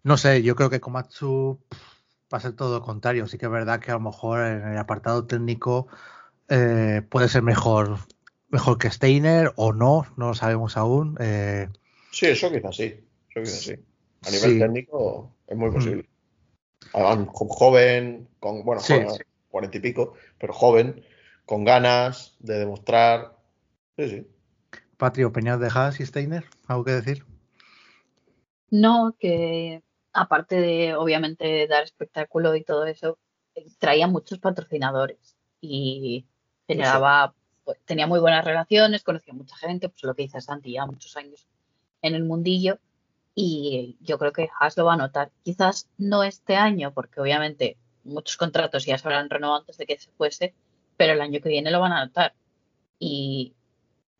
no 0.02 0.16
sé, 0.16 0.42
yo 0.42 0.54
creo 0.54 0.70
que 0.70 0.80
Komatsu 0.80 1.58
va 2.32 2.38
a 2.38 2.40
ser 2.40 2.52
todo 2.52 2.78
lo 2.78 2.84
contrario. 2.84 3.26
Sí 3.26 3.36
que 3.36 3.46
es 3.46 3.52
verdad 3.52 3.80
que 3.80 3.90
a 3.90 3.94
lo 3.94 4.00
mejor 4.00 4.40
en 4.46 4.68
el 4.68 4.78
apartado 4.78 5.26
técnico 5.26 5.88
eh, 6.48 7.02
puede 7.08 7.28
ser 7.28 7.42
mejor 7.42 7.98
mejor 8.50 8.78
que 8.78 8.90
Steiner 8.90 9.52
o 9.56 9.72
no, 9.72 10.06
no 10.16 10.28
lo 10.28 10.34
sabemos 10.34 10.76
aún. 10.76 11.16
Eh. 11.20 11.68
Sí, 12.10 12.26
eso 12.26 12.50
quizás 12.50 12.76
sí. 12.76 12.94
Eso 13.30 13.40
quizás 13.40 13.60
sí. 13.60 13.74
A 14.26 14.30
nivel 14.30 14.58
técnico 14.58 15.32
es 15.46 15.56
muy 15.56 15.70
posible. 15.70 16.02
Mm. 16.02 16.08
Joven, 16.94 18.28
con, 18.40 18.64
bueno, 18.64 18.80
cuarenta 19.50 19.78
y 19.78 19.80
pico, 19.80 20.14
pero 20.38 20.52
joven, 20.52 21.04
con 21.46 21.64
ganas 21.64 22.36
de 22.40 22.58
demostrar. 22.58 23.36
Sí, 23.96 24.08
sí. 24.08 24.26
Patri, 24.96 25.24
¿opinión 25.24 25.60
de 25.60 25.68
Haas 25.72 26.00
y 26.00 26.06
Steiner? 26.06 26.44
¿Algo 26.66 26.84
que 26.84 26.92
decir? 26.92 27.24
No, 28.70 29.16
que 29.18 29.82
aparte 30.12 30.56
de 30.56 30.94
obviamente 30.94 31.66
dar 31.66 31.84
espectáculo 31.84 32.54
y 32.56 32.64
todo 32.64 32.84
eso, 32.84 33.18
traía 33.78 34.06
muchos 34.06 34.38
patrocinadores 34.38 35.36
y 35.60 36.26
generaba 36.66 37.34
pues, 37.64 37.78
tenía 37.84 38.06
muy 38.06 38.20
buenas 38.20 38.44
relaciones, 38.44 39.02
conocía 39.02 39.34
mucha 39.34 39.56
gente, 39.56 39.88
pues 39.88 40.02
lo 40.02 40.14
que 40.14 40.22
dice 40.22 40.40
Santi, 40.40 40.72
ya 40.72 40.86
muchos 40.86 41.16
años 41.16 41.46
en 42.02 42.14
el 42.14 42.24
mundillo, 42.24 42.78
y 43.34 43.96
yo 44.00 44.18
creo 44.18 44.32
que 44.32 44.48
Haas 44.58 44.76
lo 44.76 44.84
va 44.84 44.94
a 44.94 44.96
notar. 44.96 45.30
Quizás 45.42 45.88
no 45.96 46.24
este 46.24 46.56
año, 46.56 46.92
porque 46.92 47.20
obviamente 47.20 47.76
muchos 48.08 48.36
contratos 48.36 48.84
ya 48.84 48.98
se 48.98 49.06
habrán 49.06 49.30
renovado 49.30 49.60
antes 49.60 49.78
de 49.78 49.86
que 49.86 49.98
se 49.98 50.10
fuese, 50.12 50.54
pero 50.96 51.12
el 51.12 51.20
año 51.20 51.40
que 51.40 51.48
viene 51.48 51.70
lo 51.70 51.80
van 51.80 51.92
a 51.92 52.04
notar. 52.04 52.34
Y 52.98 53.54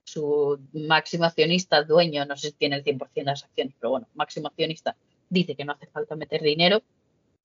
su 0.04 0.60
máximo 0.72 1.24
accionista, 1.24 1.82
dueño, 1.82 2.24
no 2.24 2.36
sé 2.36 2.48
si 2.48 2.54
tiene 2.54 2.76
el 2.76 2.84
100% 2.84 3.12
de 3.14 3.24
las 3.24 3.44
acciones, 3.44 3.74
pero 3.78 3.90
bueno, 3.90 4.08
máximo 4.14 4.48
accionista, 4.48 4.96
dice 5.28 5.54
que 5.54 5.64
no 5.64 5.72
hace 5.72 5.86
falta 5.86 6.16
meter 6.16 6.42
dinero 6.42 6.82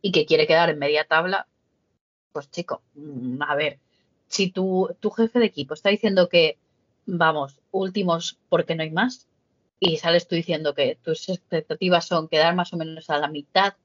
y 0.02 0.12
que 0.12 0.26
quiere 0.26 0.48
quedar 0.48 0.70
en 0.70 0.80
media 0.80 1.06
tabla, 1.06 1.48
pues 2.32 2.50
chico, 2.52 2.82
mm, 2.96 3.42
a 3.42 3.56
ver, 3.56 3.80
si 4.28 4.52
tu, 4.52 4.96
tu 5.00 5.12
jefe 5.12 5.40
de 5.40 5.46
equipo 5.46 5.74
está 5.74 5.90
diciendo 5.90 6.30
que 6.30 6.58
vamos 7.06 7.60
últimos 7.72 8.38
porque 8.50 8.76
no 8.76 8.84
hay 8.84 8.92
más 8.92 9.28
y 9.80 9.98
sales 9.98 10.28
tú 10.28 10.36
diciendo 10.36 10.74
que 10.74 10.98
tus 11.04 11.28
expectativas 11.30 12.06
son 12.06 12.30
quedar 12.30 12.56
más 12.56 12.74
o 12.74 12.78
menos 12.78 13.10
a 13.10 13.18
la 13.18 13.28
mitad 13.28 13.76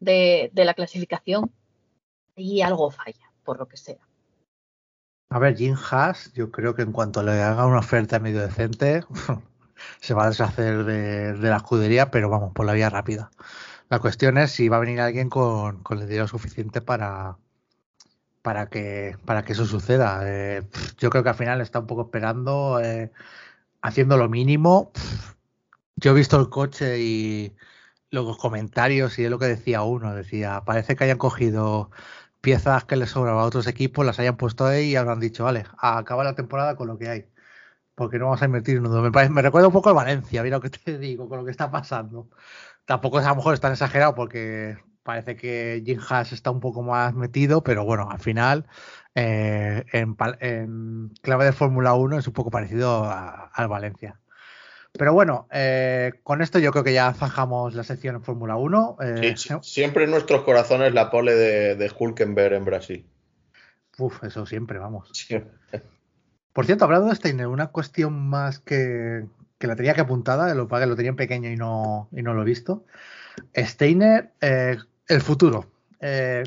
de, 0.00 0.50
la 0.54 0.74
clasificación 0.74 1.52
y 2.36 2.62
algo 2.62 2.90
falla, 2.90 3.32
por 3.44 3.58
lo 3.58 3.66
que 3.66 3.76
sea. 3.76 3.98
A 5.30 5.38
ver, 5.38 5.56
Jim 5.56 5.76
Haas, 5.90 6.32
yo 6.34 6.50
creo 6.50 6.74
que 6.74 6.82
en 6.82 6.92
cuanto 6.92 7.22
le 7.22 7.42
haga 7.42 7.66
una 7.66 7.78
oferta 7.78 8.18
medio 8.18 8.42
decente, 8.42 9.04
se 10.00 10.14
va 10.14 10.24
a 10.24 10.28
deshacer 10.28 10.84
de, 10.84 11.34
la 11.38 11.56
escudería, 11.56 12.10
pero 12.10 12.28
vamos, 12.28 12.52
por 12.52 12.66
la 12.66 12.74
vía 12.74 12.90
rápida. 12.90 13.30
La 13.88 13.98
cuestión 13.98 14.38
es 14.38 14.52
si 14.52 14.68
va 14.68 14.76
a 14.76 14.80
venir 14.80 15.00
alguien 15.00 15.30
con, 15.30 15.82
con 15.82 15.98
el 15.98 16.06
dinero 16.06 16.28
suficiente 16.28 16.80
para, 16.82 17.38
para 18.42 18.68
que, 18.68 19.16
para 19.24 19.44
que 19.44 19.52
eso 19.52 19.64
suceda. 19.64 20.20
Eh, 20.24 20.62
yo 20.98 21.10
creo 21.10 21.22
que 21.22 21.30
al 21.30 21.34
final 21.36 21.60
está 21.60 21.78
un 21.80 21.86
poco 21.86 22.02
esperando, 22.02 22.80
eh, 22.80 23.10
haciendo 23.82 24.16
lo 24.16 24.28
mínimo. 24.28 24.92
Yo 25.96 26.12
he 26.12 26.14
visto 26.14 26.38
el 26.40 26.48
coche 26.50 27.00
y 27.00 27.54
los 28.12 28.36
comentarios 28.38 29.18
y 29.18 29.24
es 29.24 29.30
lo 29.30 29.38
que 29.38 29.46
decía 29.46 29.82
uno. 29.82 30.14
Decía, 30.14 30.62
parece 30.64 30.96
que 30.96 31.04
hayan 31.04 31.18
cogido 31.18 31.90
piezas 32.40 32.84
que 32.84 32.96
les 32.96 33.10
sobraba 33.10 33.42
a 33.42 33.46
otros 33.46 33.66
equipos, 33.66 34.06
las 34.06 34.18
hayan 34.20 34.36
puesto 34.36 34.66
ahí 34.66 34.90
y 34.90 34.96
habrán 34.96 35.20
dicho, 35.20 35.44
vale, 35.44 35.64
acaba 35.78 36.24
la 36.24 36.34
temporada 36.34 36.76
con 36.76 36.88
lo 36.88 36.98
que 36.98 37.08
hay. 37.08 37.26
Porque 37.94 38.18
no 38.18 38.26
vamos 38.26 38.42
a 38.42 38.46
invertir 38.46 38.78
en. 38.78 38.82
Me, 39.02 39.12
parece, 39.12 39.32
me 39.32 39.42
recuerda 39.42 39.68
un 39.68 39.74
poco 39.74 39.90
a 39.90 39.94
Valencia, 39.94 40.42
mira 40.42 40.58
lo 40.58 40.62
que 40.62 40.70
te 40.70 40.98
digo, 40.98 41.28
con 41.28 41.38
lo 41.38 41.44
que 41.44 41.50
está 41.52 41.70
pasando. 41.70 42.30
Tampoco 42.86 43.18
a 43.18 43.28
lo 43.28 43.36
mejor 43.36 43.54
es 43.54 43.60
tan 43.60 43.72
exagerado 43.72 44.14
porque 44.14 44.78
parece 45.02 45.36
que 45.36 45.82
Jim 45.86 46.00
Haas 46.08 46.32
está 46.32 46.50
un 46.50 46.60
poco 46.60 46.82
más 46.82 47.14
metido, 47.14 47.62
pero 47.62 47.84
bueno, 47.84 48.10
al 48.10 48.20
final 48.20 48.66
eh, 49.14 49.84
en, 49.92 51.10
clave 51.22 51.44
de 51.46 51.52
Fórmula 51.52 51.94
1 51.94 52.18
es 52.18 52.26
un 52.28 52.34
poco 52.34 52.50
parecido 52.50 53.04
al 53.10 53.68
Valencia. 53.68 54.21
Pero 54.92 55.14
bueno, 55.14 55.48
eh, 55.50 56.12
con 56.22 56.42
esto 56.42 56.58
yo 56.58 56.70
creo 56.70 56.84
que 56.84 56.92
ya 56.92 57.12
zanjamos 57.14 57.74
la 57.74 57.82
sección 57.82 58.16
en 58.16 58.22
Fórmula 58.22 58.56
1. 58.56 58.96
Eh, 59.00 59.34
siempre 59.62 60.04
en 60.04 60.10
nuestros 60.10 60.42
corazones 60.42 60.92
la 60.92 61.10
pole 61.10 61.34
de, 61.34 61.76
de, 61.76 61.92
Hulkenberg 61.98 62.54
en 62.54 62.64
Brasil. 62.64 63.06
Uf, 63.98 64.22
eso 64.24 64.44
siempre, 64.44 64.78
vamos. 64.78 65.10
Por 66.52 66.66
cierto, 66.66 66.84
hablando 66.84 67.08
de 67.08 67.16
Steiner, 67.16 67.46
una 67.46 67.68
cuestión 67.68 68.28
más 68.28 68.58
que, 68.58 69.24
que 69.58 69.66
la 69.66 69.76
tenía 69.76 69.94
que 69.94 70.02
apuntada, 70.02 70.54
lo, 70.54 70.68
lo 70.68 70.96
tenía 70.96 71.10
en 71.10 71.16
pequeño 71.16 71.50
y 71.50 71.56
no, 71.56 72.08
y 72.12 72.22
no 72.22 72.34
lo 72.34 72.42
he 72.42 72.46
visto. 72.46 72.84
Steiner, 73.56 74.32
el 74.40 75.20
futuro. 75.22 75.70
Eh, 76.00 76.42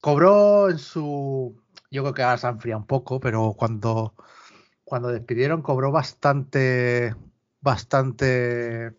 cobró 0.00 0.68
en 0.68 0.78
su. 0.78 1.60
Yo 1.90 2.02
creo 2.02 2.14
que 2.14 2.22
ahora 2.22 2.38
se 2.38 2.46
ha 2.46 2.50
enfriado 2.50 2.80
un 2.80 2.86
poco, 2.86 3.20
pero 3.20 3.54
cuando, 3.56 4.14
cuando 4.84 5.08
despidieron 5.08 5.62
cobró 5.62 5.90
bastante. 5.90 7.14
Bastante. 7.60 8.94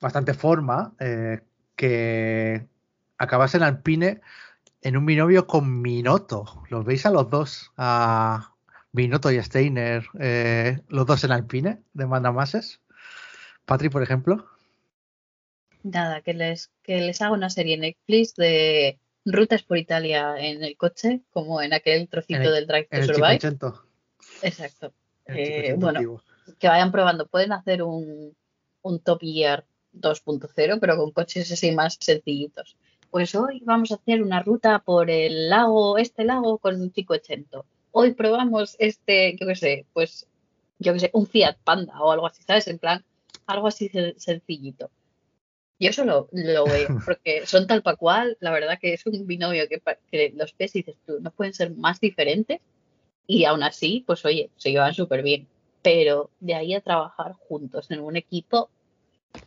Bastante 0.00 0.34
forma. 0.34 0.94
Eh, 0.98 1.40
que 1.76 2.66
acabase 3.18 3.56
en 3.56 3.62
Alpine 3.62 4.20
en 4.82 4.96
un 4.96 5.06
binomio 5.06 5.46
con 5.46 5.80
Minoto. 5.80 6.62
¿Los 6.68 6.84
veis 6.84 7.06
a 7.06 7.10
los 7.10 7.30
dos? 7.30 7.72
A 7.76 8.54
Minoto 8.92 9.30
y 9.30 9.42
Steiner, 9.42 10.04
eh, 10.18 10.80
los 10.88 11.06
dos 11.06 11.24
en 11.24 11.32
Alpine 11.32 11.82
de 11.92 12.06
Mandamases. 12.06 12.80
Patri, 13.64 13.88
por 13.88 14.02
ejemplo. 14.02 14.46
Nada, 15.82 16.20
que 16.20 16.34
les, 16.34 16.70
que 16.82 17.00
les 17.00 17.22
haga 17.22 17.32
una 17.32 17.50
serie 17.50 17.74
en 17.74 17.80
Netflix 17.80 18.34
de 18.34 18.98
rutas 19.24 19.62
por 19.62 19.78
Italia 19.78 20.34
en 20.38 20.62
el 20.64 20.76
coche, 20.76 21.22
como 21.30 21.62
en 21.62 21.72
aquel 21.72 22.08
trocito 22.08 22.50
del 22.50 22.66
Drive 22.66 22.88
to 22.90 23.02
Survive. 23.04 23.34
Exacto. 24.42 24.92
Eh, 25.26 25.74
bueno, 25.78 26.20
que 26.58 26.68
vayan 26.68 26.92
probando. 26.92 27.26
Pueden 27.26 27.52
hacer 27.52 27.82
un, 27.82 28.36
un 28.82 29.00
Top 29.00 29.20
Gear 29.20 29.64
2.0, 29.92 30.78
pero 30.80 30.96
con 30.96 31.10
coches 31.12 31.50
así 31.50 31.72
más 31.72 31.96
sencillitos. 32.00 32.76
Pues 33.10 33.34
hoy 33.34 33.60
vamos 33.64 33.90
a 33.90 33.96
hacer 33.96 34.22
una 34.22 34.40
ruta 34.42 34.78
por 34.78 35.10
el 35.10 35.50
lago, 35.50 35.98
este 35.98 36.24
lago, 36.24 36.58
con 36.58 36.80
un 36.80 36.92
chico 36.92 37.14
80. 37.14 37.62
Hoy 37.92 38.12
probamos 38.12 38.76
este, 38.78 39.36
yo 39.36 39.46
qué 39.46 39.56
sé, 39.56 39.86
pues, 39.92 40.26
yo 40.78 40.92
qué 40.92 41.00
sé, 41.00 41.10
un 41.12 41.26
Fiat 41.26 41.56
Panda 41.64 42.00
o 42.00 42.12
algo 42.12 42.26
así, 42.26 42.42
¿sabes? 42.44 42.68
En 42.68 42.78
plan, 42.78 43.04
algo 43.46 43.66
así 43.66 43.90
sencillito. 44.16 44.90
Yo 45.80 45.90
eso 45.90 46.04
lo, 46.04 46.28
veo, 46.30 46.88
porque 47.04 47.46
son 47.46 47.66
tal 47.66 47.82
pa' 47.82 47.96
cual, 47.96 48.36
la 48.40 48.52
verdad 48.52 48.78
que 48.80 48.92
es 48.92 49.06
un 49.06 49.26
binomio 49.26 49.64
que, 49.68 50.32
los 50.36 50.54
ves 50.56 50.76
y 50.76 50.80
dices 50.80 50.96
tú, 51.06 51.18
no 51.20 51.30
pueden 51.32 51.54
ser 51.54 51.74
más 51.74 52.00
diferentes 52.00 52.60
y 53.26 53.44
aún 53.44 53.62
así, 53.62 54.04
pues 54.06 54.24
oye, 54.24 54.50
se 54.56 54.70
llevan 54.70 54.94
súper 54.94 55.22
bien. 55.22 55.48
Pero 55.82 56.30
de 56.40 56.54
ahí 56.54 56.74
a 56.74 56.80
trabajar 56.80 57.32
juntos 57.32 57.90
en 57.90 58.00
un 58.00 58.16
equipo, 58.16 58.70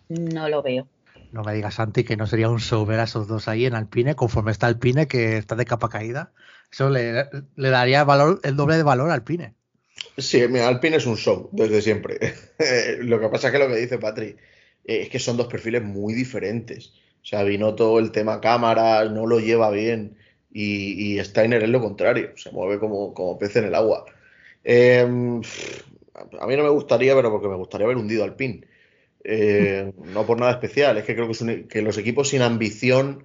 no 0.09 0.49
lo 0.49 0.61
veo. 0.61 0.87
No 1.31 1.43
me 1.43 1.53
digas, 1.53 1.75
Santi, 1.75 2.03
que 2.03 2.15
no 2.15 2.27
sería 2.27 2.49
un 2.49 2.59
show 2.59 2.85
ver 2.85 2.99
a 2.99 3.03
esos 3.03 3.27
dos 3.27 3.47
ahí 3.47 3.65
en 3.65 3.73
Alpine, 3.73 4.15
conforme 4.15 4.51
está 4.51 4.67
Alpine, 4.67 5.07
que 5.07 5.37
está 5.37 5.55
de 5.55 5.65
capa 5.65 5.89
caída. 5.89 6.31
Eso 6.71 6.89
le, 6.89 7.27
daría 7.55 8.03
valor, 8.03 8.39
el 8.43 8.55
doble 8.55 8.77
de 8.77 8.83
valor 8.83 9.09
a 9.09 9.15
Alpine. 9.15 9.53
Sí, 10.17 10.47
mira, 10.47 10.67
Alpine 10.67 10.97
es 10.97 11.05
un 11.05 11.17
show, 11.17 11.49
desde 11.51 11.81
siempre. 11.81 12.19
lo 12.99 13.19
que 13.19 13.29
pasa 13.29 13.47
es 13.47 13.53
que 13.53 13.59
lo 13.59 13.67
que 13.67 13.77
dice 13.77 13.97
Patri, 13.97 14.35
eh, 14.85 15.01
es 15.01 15.09
que 15.09 15.19
son 15.19 15.37
dos 15.37 15.47
perfiles 15.47 15.83
muy 15.83 16.13
diferentes. 16.13 16.93
O 17.21 17.25
sea, 17.25 17.43
vino 17.43 17.73
todo 17.73 17.99
el 17.99 18.11
tema 18.11 18.41
cámaras, 18.41 19.09
no 19.11 19.25
lo 19.25 19.39
lleva 19.39 19.71
bien. 19.71 20.17
Y, 20.51 21.17
Steiner 21.23 21.63
es 21.63 21.69
lo 21.69 21.81
contrario, 21.81 22.31
se 22.35 22.51
mueve 22.51 22.79
como, 22.79 23.13
como 23.13 23.39
pez 23.39 23.55
en 23.55 23.65
el 23.65 23.75
agua. 23.75 24.05
Em, 24.63 25.41
a 26.13 26.47
mí 26.47 26.55
no 26.55 26.63
me 26.63 26.69
gustaría, 26.69 27.15
pero 27.15 27.31
porque 27.31 27.47
me 27.47 27.55
gustaría 27.55 27.85
haber 27.85 27.97
hundido 27.97 28.23
al 28.23 28.35
PIN. 28.35 28.65
Eh, 29.23 29.93
no 29.97 30.25
por 30.25 30.39
nada 30.39 30.51
especial, 30.51 30.97
es 30.97 31.05
que 31.05 31.15
creo 31.15 31.29
que, 31.67 31.81
los 31.81 31.97
equipos 31.97 32.29
sin 32.29 32.41
ambición 32.41 33.23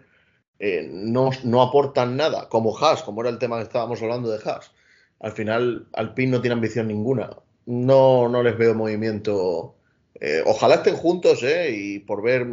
eh, 0.59 0.89
no, 0.91 1.31
no, 1.45 1.63
aportan 1.63 2.17
nada, 2.17 2.49
como 2.49 2.77
Haas, 2.79 3.03
como 3.03 3.21
era 3.21 3.31
el 3.31 3.39
tema 3.39 3.57
que 3.57 3.65
estábamos 3.65 4.01
hablando 4.03 4.31
de 4.31 4.39
Haas. 4.45 4.73
Al 5.21 5.33
final, 5.33 5.89
Alpine 5.93 6.33
no 6.33 6.41
tiene 6.41 6.55
ambición 6.55 6.89
ninguna. 6.89 7.31
No, 7.67 8.29
no 8.29 8.43
les 8.43 8.57
veo 8.57 8.75
movimiento 8.75 9.75
eh, 10.21 10.43
ojalá 10.45 10.77
estén 10.77 10.97
juntos, 10.97 11.43
¿eh? 11.43 11.71
Y 11.71 11.99
por 12.01 12.23
ver, 12.23 12.47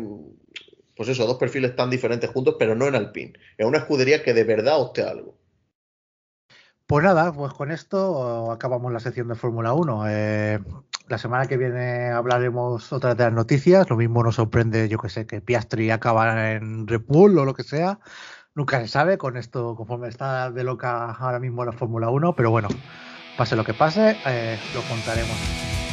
pues 0.96 1.10
eso, 1.10 1.26
dos 1.26 1.38
perfiles 1.38 1.76
tan 1.76 1.90
diferentes 1.90 2.30
juntos, 2.30 2.56
pero 2.60 2.76
no 2.76 2.88
en 2.88 2.96
Alpine. 2.96 3.34
Es 3.58 3.66
una 3.66 3.80
escudería 3.80 4.24
que 4.24 4.34
de 4.34 4.44
verdad 4.44 4.80
opte 4.80 5.02
algo. 5.02 5.36
Pues 6.88 7.04
nada, 7.04 7.34
pues 7.34 7.52
con 7.54 7.72
esto 7.72 8.52
acabamos 8.52 8.94
la 8.94 9.00
sección 9.00 9.28
de 9.28 9.34
Fórmula 9.34 9.74
1. 9.74 10.08
Eh, 10.08 10.60
la 11.08 11.18
semana 11.18 11.48
que 11.48 11.58
viene 11.58 12.12
hablaremos 12.12 12.94
otra 12.94 13.16
de 13.16 13.24
las 13.24 13.34
noticias. 13.34 13.90
Lo 13.90 13.98
mismo 13.98 14.22
nos 14.22 14.36
sorprende, 14.36 14.88
yo 14.88 15.00
que 15.00 15.10
sé, 15.10 15.26
que 15.26 15.42
Piastri 15.42 15.90
acaba 15.90 16.52
en 16.52 16.86
Red 16.86 17.02
o 17.10 17.28
lo 17.28 17.56
que 17.56 17.64
sea. 17.64 18.00
Nunca 18.54 18.80
se 18.82 18.88
sabe 18.88 19.18
con 19.18 19.36
esto, 19.36 19.76
conforme 19.76 20.10
está 20.10 20.52
de 20.52 20.64
loca 20.64 21.12
ahora 21.12 21.40
mismo 21.40 21.66
la 21.66 21.72
Fórmula 21.72 22.10
1, 22.10 22.36
pero 22.36 22.52
bueno, 22.52 22.68
pase 23.36 23.56
lo 23.56 23.64
que 23.64 23.74
pase, 23.74 24.16
eh, 24.28 24.60
lo 24.76 24.82
contaremos. 24.82 25.85